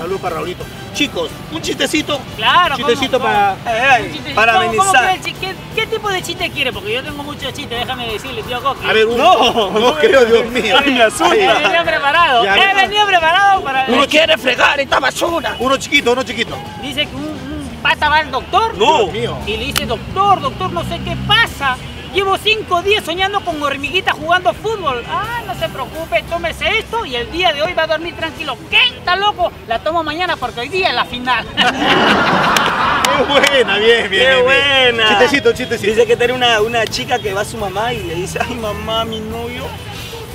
Saludos 0.00 0.20
para 0.22 0.36
Raulito. 0.36 0.64
Chicos, 0.94 1.30
un 1.52 1.60
chistecito. 1.60 2.18
Claro, 2.36 2.74
chistecito 2.74 3.18
¿cómo, 3.20 3.24
para. 3.30 3.54
Ay, 3.66 4.04
Un 4.06 4.12
chiste- 4.12 4.34
para 4.34 4.52
¿cómo- 4.54 4.66
cómo 4.76 4.82
amenizar. 4.82 5.20
¿qué, 5.40 5.54
qué 5.74 5.86
tipo 5.86 6.08
de 6.08 6.22
chiste 6.22 6.50
quiere? 6.50 6.72
Porque 6.72 6.94
yo 6.94 7.02
tengo 7.02 7.22
muchos 7.22 7.52
chistes, 7.52 7.78
déjame 7.78 8.06
decirle, 8.10 8.42
tío 8.42 8.62
Coqui. 8.62 8.86
A 8.88 8.92
ver, 8.94 9.04
un. 9.06 9.18
No, 9.18 9.70
no 9.78 9.94
creo, 9.96 10.24
Dios 10.24 10.46
mío. 10.46 10.74
Ay, 10.82 10.92
me 10.94 11.02
asusta. 11.02 11.34
He 11.34 11.62
venido 11.62 11.84
preparado, 11.84 12.44
Ya, 12.44 12.56
he 12.56 12.74
venido 12.74 13.06
preparado 13.06 13.62
para... 13.62 13.84
Uno 13.88 14.06
quiere 14.08 14.38
fregar 14.38 14.80
esta 14.80 15.00
basura. 15.00 15.56
Uno 15.58 15.76
chiquito, 15.76 16.12
uno 16.12 16.22
chiquito. 16.22 16.56
Dice 16.80 17.06
que 17.06 17.14
un, 17.14 17.22
un 17.24 17.78
pata 17.82 18.08
va 18.08 18.16
al 18.18 18.30
doctor 18.30 18.76
No. 18.78 19.00
Dios 19.02 19.12
mío. 19.12 19.36
y 19.46 19.56
le 19.58 19.64
dice, 19.66 19.84
doctor, 19.84 20.40
doctor, 20.40 20.72
no 20.72 20.82
sé 20.84 20.98
qué 21.04 21.14
pasa. 21.28 21.76
Llevo 22.14 22.36
cinco 22.38 22.82
días 22.82 23.04
soñando 23.04 23.40
con 23.40 23.62
hormiguitas 23.62 24.14
jugando 24.14 24.52
fútbol. 24.52 25.04
Ah, 25.08 25.42
no 25.46 25.54
se 25.54 25.68
preocupe, 25.68 26.24
tómese 26.28 26.78
esto 26.78 27.04
y 27.04 27.14
el 27.14 27.30
día 27.30 27.52
de 27.52 27.62
hoy 27.62 27.72
va 27.72 27.84
a 27.84 27.86
dormir 27.86 28.16
tranquilo. 28.16 28.56
¿Qué? 28.68 28.78
¿Está 28.98 29.14
loco? 29.14 29.52
La 29.68 29.78
tomo 29.78 30.02
mañana 30.02 30.36
porque 30.36 30.60
hoy 30.60 30.68
día 30.68 30.88
es 30.88 30.94
la 30.94 31.04
final. 31.04 31.46
¡Qué 31.56 33.22
buena, 33.28 33.78
bien, 33.78 34.10
bien. 34.10 34.26
Qué 34.26 34.42
bien, 34.42 34.44
bien. 34.44 34.44
buena. 34.44 35.08
Chistecito, 35.08 35.52
chistecito. 35.52 35.92
Dice 35.92 36.06
que 36.06 36.16
tiene 36.16 36.32
una, 36.32 36.60
una 36.60 36.84
chica 36.84 37.20
que 37.20 37.32
va 37.32 37.42
a 37.42 37.44
su 37.44 37.56
mamá 37.56 37.92
y 37.92 38.02
le 38.02 38.16
dice, 38.16 38.40
ay 38.44 38.56
mamá, 38.56 39.04
mi 39.04 39.20
novio, 39.20 39.66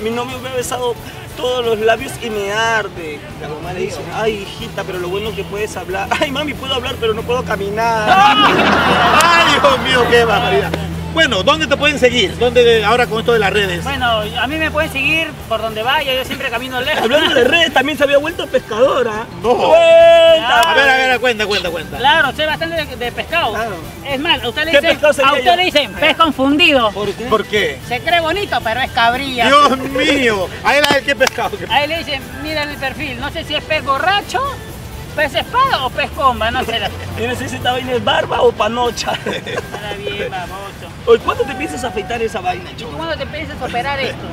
mi 0.02 0.08
novio 0.08 0.38
me 0.38 0.48
ha 0.48 0.54
besado 0.54 0.94
todos 1.36 1.62
los 1.62 1.78
labios 1.80 2.12
y 2.22 2.30
me 2.30 2.52
arde. 2.54 3.20
La 3.42 3.48
mamá 3.48 3.74
le 3.74 3.80
dice, 3.80 4.00
ay 4.14 4.46
hijita, 4.48 4.82
pero 4.84 4.98
lo 4.98 5.08
bueno 5.08 5.28
es 5.28 5.36
que 5.36 5.44
puedes 5.44 5.76
hablar. 5.76 6.08
Ay 6.20 6.30
mami, 6.32 6.54
puedo 6.54 6.72
hablar, 6.72 6.96
pero 6.98 7.12
no 7.12 7.20
puedo 7.20 7.44
caminar. 7.44 8.08
Ay, 9.22 9.60
Dios 9.60 9.78
mío, 9.80 10.06
qué 10.10 10.24
barbaridad. 10.24 10.72
Bueno, 11.16 11.42
¿dónde 11.42 11.66
te 11.66 11.78
pueden 11.78 11.98
seguir? 11.98 12.36
¿Dónde 12.36 12.84
ahora 12.84 13.06
con 13.06 13.20
esto 13.20 13.32
de 13.32 13.38
las 13.38 13.50
redes? 13.50 13.82
Bueno, 13.82 14.20
a 14.38 14.46
mí 14.46 14.56
me 14.56 14.70
pueden 14.70 14.92
seguir 14.92 15.30
por 15.48 15.62
donde 15.62 15.82
vaya, 15.82 16.12
yo 16.12 16.22
siempre 16.26 16.50
camino 16.50 16.78
lejos. 16.82 17.04
Hablando 17.04 17.34
de 17.34 17.42
redes, 17.42 17.72
también 17.72 17.96
se 17.96 18.04
había 18.04 18.18
vuelto 18.18 18.46
pescadora. 18.46 19.24
No. 19.42 19.54
Cuenta. 19.54 20.60
A 20.60 20.74
ver, 20.74 20.88
a 20.90 20.96
ver, 20.98 21.18
cuenta, 21.18 21.46
cuenta, 21.46 21.70
cuenta. 21.70 21.96
Claro, 21.96 22.32
sé 22.36 22.44
bastante 22.44 22.84
de, 22.84 22.96
de 22.96 23.12
pescado. 23.12 23.54
Claro. 23.54 23.76
Es 24.06 24.20
más, 24.20 24.44
a 24.44 24.48
usted 24.50 24.66
le 24.66 24.72
¿Qué 24.72 24.80
dicen, 24.82 24.98
a 25.24 25.32
usted 25.32 25.56
le 25.56 25.64
dicen 25.64 25.92
pez 25.94 26.16
confundido. 26.18 26.92
¿Por 26.92 27.10
qué? 27.10 27.24
¿Por 27.24 27.46
qué? 27.46 27.80
Se 27.88 28.00
cree 28.00 28.20
bonito, 28.20 28.58
pero 28.62 28.82
es 28.82 28.90
cabrilla. 28.90 29.46
Dios 29.46 29.78
mío. 29.78 30.50
Ahí 30.64 30.82
la 30.82 31.00
qué 31.00 31.16
pescado. 31.16 31.56
A 31.70 31.82
él 31.82 31.88
le 31.88 31.98
dicen, 32.00 32.22
mira 32.42 32.64
en 32.64 32.68
el 32.68 32.76
perfil, 32.76 33.18
no 33.18 33.30
sé 33.30 33.42
si 33.44 33.54
es 33.54 33.64
pez 33.64 33.82
borracho, 33.82 34.42
pez 35.16 35.34
espada 35.34 35.84
o 35.86 35.90
pez 35.90 36.10
comba, 36.12 36.50
no 36.50 36.62
sé. 36.64 36.78
Yo 37.18 37.26
no 37.28 37.34
sé 37.34 37.48
si 37.48 37.56
esta 37.56 37.72
vaina 37.72 37.92
es 37.92 38.04
barba 38.04 38.42
o 38.42 38.52
panocha. 38.52 39.12
Está 39.24 39.94
bien, 39.98 40.30
baboso. 40.30 40.86
Oye, 41.06 41.18
¿cuándo 41.20 41.44
te 41.44 41.54
piensas 41.54 41.82
afeitar 41.82 42.20
esa 42.22 42.40
vaina, 42.40 42.70
¿Y 42.70 42.74
tú 42.74 42.78
chico? 42.80 42.90
cuándo 42.96 43.16
te 43.16 43.26
piensas 43.26 43.56
operar 43.60 43.98
esto? 43.98 44.24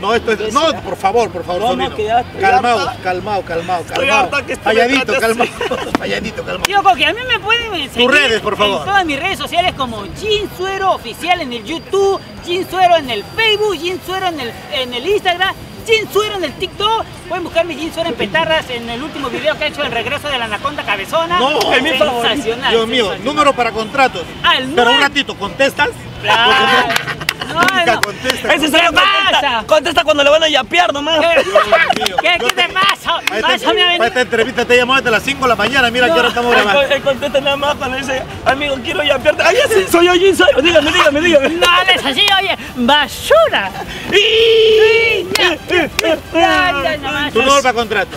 No, 0.00 0.14
esto 0.14 0.30
es. 0.32 0.52
No, 0.54 0.72
por 0.82 0.96
favor, 0.96 1.28
por 1.30 1.44
favor, 1.44 1.76
No, 1.76 1.88
no, 1.88 1.96
Calmado, 2.40 2.92
calmado, 3.02 3.42
calmado, 3.42 3.84
calmado. 3.84 4.28
trate 4.28 4.56
calmado. 4.56 5.52
Falladito, 5.98 6.42
calmado. 6.44 6.62
Tío 6.62 6.82
Coqui, 6.84 7.04
a 7.04 7.12
mí 7.12 7.20
me 7.26 7.40
pueden 7.40 7.90
seguir 7.92 8.08
redes, 8.10 8.40
por 8.40 8.56
favor. 8.56 8.78
en 8.78 8.84
todas 8.84 9.04
mis 9.04 9.18
redes 9.18 9.38
sociales 9.38 9.74
como 9.76 10.04
Gin 10.20 10.48
Suero 10.56 10.92
Oficial 10.92 11.40
en 11.40 11.52
el 11.52 11.64
YouTube, 11.64 12.20
Gin 12.44 12.68
Suero 12.70 12.96
en 12.96 13.10
el 13.10 13.24
Facebook, 13.24 13.76
Gin 13.76 14.00
Suero 14.06 14.28
en 14.28 14.38
el, 14.40 14.52
en 14.72 14.94
el 14.94 15.04
Instagram, 15.04 15.54
Gin 15.88 16.12
Suero 16.12 16.36
en 16.36 16.44
el 16.44 16.52
TikTok. 16.52 17.04
Pueden 17.28 17.44
buscarme 17.44 17.74
Gin 17.74 17.92
Suero 17.92 18.10
en 18.10 18.14
Petarras 18.14 18.68
en 18.68 18.88
el 18.90 19.02
último 19.02 19.30
video 19.30 19.56
que 19.58 19.64
he 19.64 19.68
hecho 19.68 19.82
el 19.82 19.90
regreso 19.90 20.28
de 20.28 20.38
la 20.38 20.44
Anaconda 20.44 20.84
Cabezona. 20.84 21.38
No, 21.38 21.72
es 21.72 21.82
mi 21.82 21.90
favorito. 21.90 22.28
Sensacional, 22.28 22.70
Dios 22.70 22.86
mío, 22.86 23.16
número 23.24 23.54
para 23.54 23.72
contratos. 23.72 24.22
Ah, 24.42 24.58
el 24.58 24.68
Pero 24.68 24.90
un 24.90 25.00
ratito, 25.00 25.34
¿contestas? 25.34 25.88
Claro. 26.22 26.94
No, 27.46 27.60
Nunca 27.60 27.86
no. 27.86 28.00
contesta. 28.00 28.48
Ese 28.54 28.66
¿Qué 28.66 28.70
solo 28.70 28.84
contesta, 28.86 29.40
pasa? 29.40 29.64
contesta 29.66 30.04
cuando 30.04 30.24
le 30.24 30.30
van 30.30 30.42
a 30.42 30.48
yapear 30.48 30.92
nomás. 30.92 31.20
¿Qué, 31.20 31.42
Dios 31.44 31.66
mío. 31.66 32.16
¿Qué, 32.20 32.38
qué 32.38 32.52
te 32.54 32.68
pasa? 32.68 33.20
Para 33.26 33.36
esta, 33.38 33.48
Pásame 33.48 33.82
a 33.82 34.06
esta 34.06 34.20
entrevista 34.20 34.64
te 34.64 34.76
llamó 34.76 34.96
desde 34.96 35.10
las 35.10 35.22
5 35.22 35.42
de 35.44 35.48
la 35.48 35.56
mañana. 35.56 35.90
Mira 35.90 36.06
que 36.06 36.12
ahora 36.12 36.28
estamos 36.28 36.52
grabando. 36.54 36.82
él 36.82 37.02
contesta 37.02 37.40
nada 37.40 37.56
más 37.56 37.74
cuando 37.76 37.96
dice, 37.96 38.22
amigo, 38.44 38.76
quiero 38.82 39.02
yapearte. 39.02 39.42
Ay, 39.42 39.56
sé, 39.68 39.88
soy 39.88 40.06
yo, 40.06 40.12
Jin 40.14 40.36
Suero. 40.36 40.60
Dígame, 40.60 40.90
dígame, 40.92 41.20
dígame. 41.20 41.48
No 41.50 41.66
hables 41.68 42.04
así, 42.04 42.22
oye, 42.40 42.56
basura. 42.76 43.70
Y- 44.12 45.26
número 47.34 47.62
para 47.62 47.72
contrato. 47.74 48.16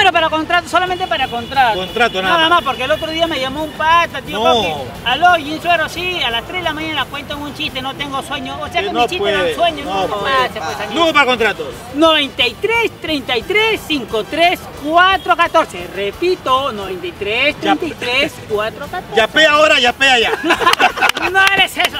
Número 0.00 0.12
para 0.14 0.30
contrato, 0.30 0.66
solamente 0.66 1.06
para 1.06 1.28
contrato. 1.28 1.78
Contrato, 1.78 2.22
nada 2.22 2.36
Nada 2.38 2.48
más. 2.48 2.62
porque 2.62 2.84
el 2.84 2.90
otro 2.90 3.10
día 3.10 3.26
me 3.26 3.38
llamó 3.38 3.64
un 3.64 3.72
pata, 3.72 4.22
tío 4.22 4.38
No. 4.42 4.54
Coqui. 4.54 4.72
Aló, 5.04 5.34
Ginsuero, 5.34 5.90
sí, 5.90 6.18
a 6.22 6.30
las 6.30 6.42
3 6.46 6.60
de 6.60 6.62
la 6.62 6.72
mañana 6.72 7.04
cuento 7.04 7.36
un 7.36 7.54
chiste, 7.54 7.82
no 7.82 7.94
tengo 7.94 8.22
sueño. 8.22 8.56
O 8.62 8.68
sea 8.68 8.80
Que 8.80 8.86
que 8.86 8.92
no 8.94 9.02
mi 9.02 9.06
chiste 9.08 9.28
era 9.28 9.42
un 9.42 9.54
sueño, 9.54 9.84
no 9.84 10.08
no, 10.08 10.20
pasa, 10.20 10.54
pues, 10.54 10.76
amigo. 10.76 10.94
Número 10.94 11.12
para 11.12 11.26
contratos. 11.26 11.66
93 11.96 12.90
33 13.02 13.78
53 13.86 14.60
414. 14.84 15.86
Repito, 15.94 16.72
93 16.72 17.56
Ya. 17.60 17.76
33 17.76 18.32
414. 18.48 19.16
Yapea 19.16 19.50
ahora, 19.52 19.78
yapea 19.80 20.18
ya. 20.18 20.32
No 21.30 21.44
eres 21.52 21.76
eso. 21.76 21.98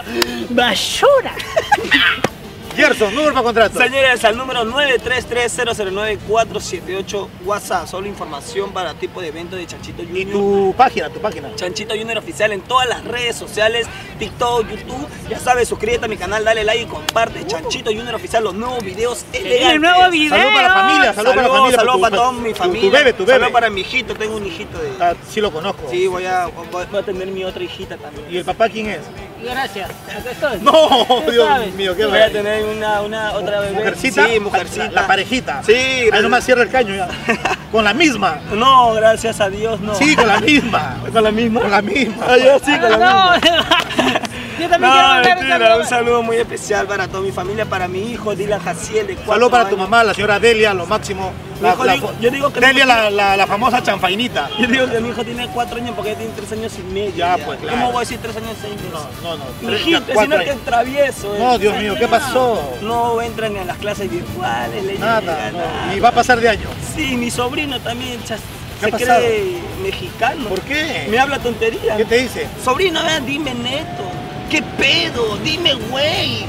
Basura. 0.48 1.32
Gerson, 2.76 3.14
número 3.14 3.32
para 3.32 3.44
contratos. 3.44 3.82
Señores, 3.82 4.24
al 4.24 4.36
número 4.36 4.64
933-009-478 4.64 7.28
WhatsApp, 7.44 7.86
solo 7.86 8.06
información 8.06 8.72
para 8.72 8.94
tipo 8.94 9.20
de 9.20 9.28
evento 9.28 9.56
de 9.56 9.66
Chanchito 9.66 10.02
Y 10.02 10.06
Junior. 10.06 10.30
tu 10.32 10.74
página, 10.76 11.08
tu 11.10 11.20
página. 11.20 11.54
Chanchito 11.56 11.94
Junior 11.96 12.18
Oficial 12.18 12.52
en 12.52 12.60
todas 12.62 12.88
las 12.88 13.04
redes 13.04 13.36
sociales, 13.36 13.86
TikTok, 14.18 14.68
YouTube. 14.68 15.06
Ya 15.28 15.38
sabes, 15.38 15.68
suscríbete 15.68 16.06
a 16.06 16.08
mi 16.08 16.16
canal, 16.16 16.44
dale 16.44 16.64
like 16.64 16.82
y 16.82 16.86
comparte. 16.86 17.46
Chanchito 17.46 17.90
Junior 17.90 18.14
Oficial, 18.14 18.44
los 18.44 18.54
nuevos 18.54 18.82
videos 18.84 19.24
elegantes. 19.32 19.72
el 19.74 19.80
nuevo 19.80 20.10
video. 20.10 20.30
Saludos 20.38 20.54
para 20.54 20.68
la 20.68 20.74
familia, 20.74 21.14
saludos 21.14 21.34
para 21.34 21.48
la 21.48 21.54
familia. 21.54 21.76
Saludos 21.76 21.96
tu- 21.96 22.00
para 22.02 22.16
toda 22.16 22.30
tu- 22.30 22.36
mi 22.40 22.50
tu- 22.52 22.58
familia. 22.58 22.90
Tu 22.90 22.96
bebé, 22.96 23.12
tu 23.12 23.18
bebé. 23.24 23.32
Saludos 23.32 23.52
para 23.52 23.70
mi 23.70 23.80
hijito, 23.82 24.14
tengo 24.14 24.36
un 24.36 24.46
hijito 24.46 24.78
de... 24.78 24.90
Ah, 25.00 25.14
sí 25.28 25.40
lo 25.40 25.50
conozco. 25.52 25.82
Sí, 25.90 26.06
voy 26.06 26.24
a, 26.26 26.46
voy 26.46 26.86
a 26.98 27.02
tener 27.02 27.28
mi 27.28 27.44
otra 27.44 27.62
hijita 27.62 27.96
también. 27.96 28.26
¿Y 28.30 28.36
el 28.38 28.44
papá 28.44 28.68
quién 28.68 28.88
es? 28.88 29.00
Gracias. 29.42 29.90
Acá 29.90 30.30
estoy. 30.30 30.58
No, 30.60 31.22
Dios 31.30 31.46
sabes. 31.48 31.74
mío, 31.74 31.96
qué 31.96 32.04
Voy 32.06 32.18
a 32.18 32.30
tener 32.30 32.64
una, 32.64 33.00
una 33.00 33.32
otra 33.32 33.60
bebé. 33.60 33.72
¿Mujercita? 33.78 34.26
Sí, 34.26 34.40
mujercita. 34.40 34.84
La, 34.90 35.00
la 35.02 35.06
parejita. 35.06 35.62
Sí, 35.64 35.72
Ahí 35.72 36.00
gracias. 36.06 36.22
nomás 36.22 36.44
cierra 36.44 36.62
el 36.62 36.70
caño 36.70 36.94
ya. 36.94 37.08
Con 37.72 37.84
la 37.84 37.94
misma. 37.94 38.40
No, 38.52 38.92
gracias 38.94 39.40
a 39.40 39.48
Dios, 39.48 39.80
no. 39.80 39.94
Sí, 39.94 40.16
con 40.16 40.26
la 40.26 40.40
misma. 40.40 40.96
¿Con 41.12 41.22
la 41.22 41.30
misma? 41.30 41.60
Con 41.60 41.70
la 41.70 41.80
misma. 41.82 42.26
Ah, 42.28 42.36
yo 42.36 42.58
sí, 42.58 42.72
con 42.78 42.90
la 42.90 42.98
misma. 42.98 43.38
No, 43.38 44.20
Yo 44.60 44.68
también 44.68 44.92
quiero 44.92 45.08
No, 45.08 45.16
un 45.18 45.48
saludo. 45.48 45.78
un 45.80 45.86
saludo 45.86 46.22
muy 46.22 46.36
especial 46.36 46.86
para 46.86 47.08
toda 47.08 47.22
mi 47.22 47.32
familia, 47.32 47.64
para 47.66 47.88
mi 47.88 48.10
hijo 48.12 48.34
Dylan 48.34 48.60
Jaciel 48.60 49.06
de 49.06 49.14
cuatro 49.16 49.32
Saludos 49.34 49.50
para 49.52 49.68
tu 49.68 49.76
mamá, 49.76 50.04
la 50.04 50.14
señora 50.14 50.38
Delia, 50.38 50.74
lo 50.74 50.86
máximo. 50.86 51.32
Hijo 51.60 52.12
yo 52.22 52.30
digo 52.30 52.50
que 52.50 52.58
Delia, 52.60 52.86
la, 52.86 53.10
la, 53.10 53.36
la 53.36 53.46
famosa 53.46 53.82
chanfainita. 53.82 54.48
Yo 54.58 54.66
digo 54.66 54.88
que 54.90 54.98
mi 55.00 55.10
hijo 55.10 55.22
tiene 55.22 55.46
cuatro 55.52 55.76
años 55.76 55.92
porque 55.94 56.14
tiene 56.14 56.32
tres 56.34 56.50
años 56.52 56.72
y 56.78 56.82
medio. 56.92 57.14
Ya, 57.14 57.36
pues, 57.36 57.58
claro. 57.60 57.76
¿Cómo 57.78 57.92
voy 57.92 57.96
a 57.98 58.00
decir 58.00 58.18
tres 58.22 58.34
años 58.36 58.52
y 58.58 58.60
seis 58.62 58.74
meses? 58.76 58.90
No, 59.22 59.36
no, 59.36 59.44
no. 59.60 59.74
Hijito, 59.76 60.00
sino 60.06 60.36
que 60.36 60.42
años. 60.42 60.54
es 60.56 60.64
travieso. 60.64 61.36
No, 61.38 61.54
eh. 61.54 61.58
Dios 61.58 61.76
mío, 61.76 61.94
¿qué 61.98 62.08
pasó? 62.08 62.76
No 62.80 63.20
entra 63.20 63.50
ni 63.50 63.58
a 63.58 63.64
las 63.64 63.76
clases 63.76 64.10
virtuales, 64.10 64.82
le 64.84 64.98
Nada, 64.98 65.20
llega 65.20 65.50
no. 65.52 65.58
nada. 65.58 65.94
Y 65.94 66.00
va 66.00 66.08
a 66.08 66.12
pasar 66.12 66.40
de 66.40 66.48
año. 66.48 66.68
Sí, 66.96 67.14
mi 67.16 67.30
sobrino 67.30 67.78
también 67.80 68.22
chas- 68.24 68.40
¿Qué 68.80 68.86
se 68.86 68.92
pasado? 68.92 69.18
cree 69.20 69.58
mexicano. 69.82 70.48
¿Por 70.48 70.60
qué? 70.62 71.06
Me 71.10 71.18
habla 71.18 71.38
tontería. 71.38 71.98
¿Qué 71.98 72.06
te 72.06 72.16
dice? 72.22 72.46
Sobrino, 72.64 73.02
vean, 73.04 73.26
dime 73.26 73.52
neto. 73.52 74.09
¿Qué 74.50 74.62
pedo? 74.62 75.36
Dime, 75.44 75.74
güey. 75.74 76.44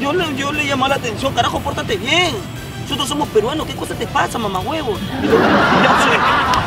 Yo 0.00 0.12
le, 0.12 0.34
yo 0.36 0.52
le 0.52 0.66
llamé 0.66 0.88
la 0.88 0.94
atención, 0.96 1.34
carajo, 1.34 1.60
pórtate 1.60 1.96
bien. 1.96 2.34
Nosotros 2.82 3.08
somos 3.08 3.28
peruanos, 3.28 3.66
¿qué 3.66 3.74
cosa 3.74 3.94
te 3.94 4.06
pasa, 4.06 4.38
mamá 4.38 4.58
huevo? 4.60 4.98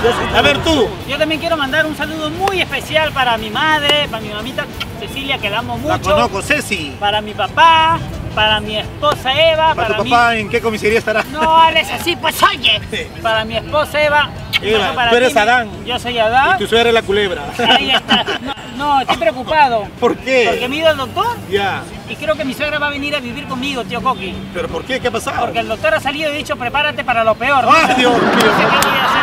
Y. 0.06 0.38
A 0.38 0.42
ver 0.42 0.60
tú. 0.60 0.88
Yo 1.08 1.18
también 1.18 1.40
quiero 1.42 1.58
mandar 1.58 1.86
un 1.86 1.96
saludo 1.96 2.30
muy 2.30 2.62
especial 2.62 3.12
para 3.12 3.38
mi 3.38 3.50
madre, 3.50 4.08
para 4.10 4.22
mi 4.22 4.30
mamita 4.30 4.66
Cecilia, 5.00 5.38
que 5.40 5.50
la 5.50 5.60
amo 5.60 5.80
La 5.86 5.98
mucho. 5.98 6.12
conozco, 6.12 6.42
Ceci. 6.44 6.96
Para 7.00 7.22
mi 7.22 7.34
papá, 7.34 7.98
para 8.36 8.60
mi 8.60 8.78
esposa 8.78 9.34
Eva, 9.34 9.74
¿Para 9.74 9.88
para, 9.90 9.98
tu 9.98 10.04
papá 10.10 10.36
en 10.36 10.50
qué 10.50 10.62
comisaría 10.62 11.00
estará? 11.00 11.24
No 11.32 11.42
hables 11.58 11.90
así, 11.92 12.16
pues 12.16 12.36
oye. 12.44 12.80
Para 13.24 13.46
mi 13.46 13.58
esposa 13.58 14.04
Eva. 14.04 14.30
Eva, 14.62 14.94
para 14.94 15.10
tú 15.10 15.16
eres 15.18 15.36
Adán. 15.36 15.70
Yo 15.86 15.98
soy 15.98 16.14
Y 16.16 16.20
Adán. 16.20 16.58
tu 16.60 16.68
suegra 16.68 16.90
es 16.90 16.94
la 16.94 17.02
culebra. 17.02 17.44
Ahí 17.58 17.90
está. 17.92 18.24
No, 18.42 18.54
no, 18.76 19.02
estoy 19.02 19.18
preocupado. 19.18 19.88
¿Por 20.00 20.16
qué? 20.18 20.46
Porque 20.50 20.68
me 20.68 20.76
he 20.76 20.80
ido 20.80 20.90
al 20.90 20.98
doctor 20.98 21.36
Ya. 21.50 21.84
y 22.10 22.16
creo 22.16 22.36
que 22.36 22.46
mi 22.46 22.54
suegra 22.54 22.80
va 22.80 22.88
a 22.88 22.92
venir 22.92 23.16
a 23.16 23.20
vivir 23.20 23.48
conmigo, 23.48 23.84
tío 23.84 24.02
Coqui. 24.02 24.34
¿Pero 24.54 24.68
por 24.68 24.84
qué? 24.84 25.00
¿Qué 25.00 25.08
ha 25.08 25.12
pasado? 25.12 25.42
Porque 25.42 25.60
el 25.60 25.68
doctor 25.68 25.94
ha 25.94 26.00
salido 26.00 26.30
y 26.30 26.34
ha 26.34 26.38
dicho, 26.38 26.56
prepárate 26.56 27.04
para 27.04 27.24
lo 27.24 27.36
peor. 27.36 27.66
¡Ay, 27.70 27.96
Dios 27.98 28.14
mío! 28.22 28.32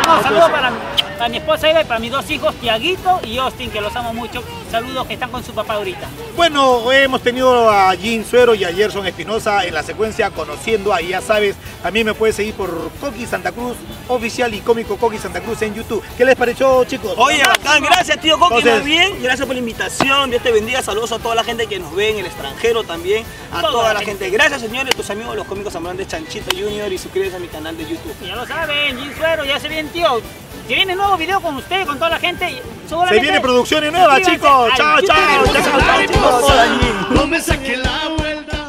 No 0.07 0.13
a 0.15 0.21
saludos 0.23 0.49
para, 0.49 0.71
para 1.17 1.29
mi 1.29 1.37
esposa 1.37 1.69
Eva 1.69 1.81
y 1.81 1.85
para 1.85 1.99
mis 1.99 2.11
dos 2.11 2.29
hijos, 2.29 2.53
Tiaguito 2.55 3.19
y 3.23 3.37
Austin, 3.37 3.69
que 3.71 3.79
los 3.79 3.95
amo 3.95 4.13
mucho. 4.13 4.43
Saludos 4.69 5.05
que 5.07 5.13
están 5.13 5.29
con 5.29 5.43
su 5.43 5.53
papá 5.53 5.75
ahorita. 5.75 6.07
Bueno, 6.35 6.91
hemos 6.91 7.21
tenido 7.21 7.69
a 7.69 7.93
Jean 7.95 8.25
Suero 8.25 8.55
y 8.55 8.63
a 8.65 8.73
Gerson 8.73 9.05
Espinosa 9.05 9.63
en 9.65 9.73
la 9.75 9.83
secuencia 9.83 10.29
Conociendo. 10.31 10.93
Ahí 10.93 11.09
ya 11.09 11.21
sabes, 11.21 11.55
también 11.81 12.05
me 12.07 12.13
puedes 12.15 12.35
seguir 12.35 12.55
por 12.55 12.89
Coqui 12.99 13.25
Santa 13.27 13.51
Cruz 13.51 13.77
Oficial 14.09 14.53
y 14.53 14.59
Cómico 14.61 14.97
Coqui 14.97 15.19
Santa 15.19 15.39
Cruz 15.41 15.61
en 15.61 15.75
YouTube. 15.75 16.03
¿Qué 16.17 16.25
les 16.25 16.35
pareció, 16.35 16.83
chicos? 16.85 17.13
Oye, 17.17 17.43
bacán, 17.63 17.83
gracias 17.83 18.19
tío 18.21 18.37
Coqui, 18.39 18.55
Entonces- 18.55 18.73
más 18.75 18.85
bien, 18.85 19.21
gracias 19.23 19.45
por 19.45 19.55
la 19.55 19.59
invitación, 19.59 20.29
Dios 20.29 20.43
te 20.43 20.51
bendiga, 20.51 20.81
saludos 20.81 21.11
a 21.11 21.19
toda 21.19 21.35
la 21.35 21.43
gente 21.43 21.67
que 21.67 21.79
nos 21.79 21.93
ve 21.95 22.09
en 22.11 22.19
el 22.19 22.25
extranjero 22.25 22.83
también, 22.83 23.25
a 23.51 23.61
Toda 23.61 23.71
toda 23.71 23.93
la 23.93 23.99
gente. 24.01 24.25
gente. 24.25 24.29
Gracias 24.37 24.61
señores, 24.61 24.95
tus 24.95 25.09
amigos 25.09 25.35
los 25.35 25.47
cómicos 25.47 25.75
ambulantes 25.75 26.07
Chanchito 26.07 26.55
Junior 26.55 26.91
y 26.91 26.97
suscríbete 26.97 27.35
a 27.35 27.39
mi 27.39 27.47
canal 27.47 27.75
de 27.77 27.83
YouTube. 27.85 28.15
Ya 28.25 28.35
lo 28.35 28.45
saben, 28.45 28.97
Jim 28.99 29.11
Suero, 29.17 29.45
ya 29.45 29.59
se 29.59 29.67
viene, 29.69 29.89
tío. 29.89 30.21
Se 30.67 30.75
viene 30.75 30.95
nuevo 30.95 31.17
video 31.17 31.41
con 31.41 31.55
usted, 31.57 31.85
con 31.85 31.97
toda 31.97 32.11
la 32.11 32.19
gente. 32.19 32.61
Se 33.09 33.19
viene 33.19 33.41
producciones 33.41 33.91
nuevas, 33.91 34.21
chicos. 34.21 34.69
Chao, 34.77 34.99
chao, 35.01 35.01
chao, 35.01 35.79
chao, 35.81 36.01
chicos. 36.07 37.09
No 37.09 37.27
me 37.27 37.41
saque 37.41 37.75
la 37.77 38.07
vuelta. 38.17 38.62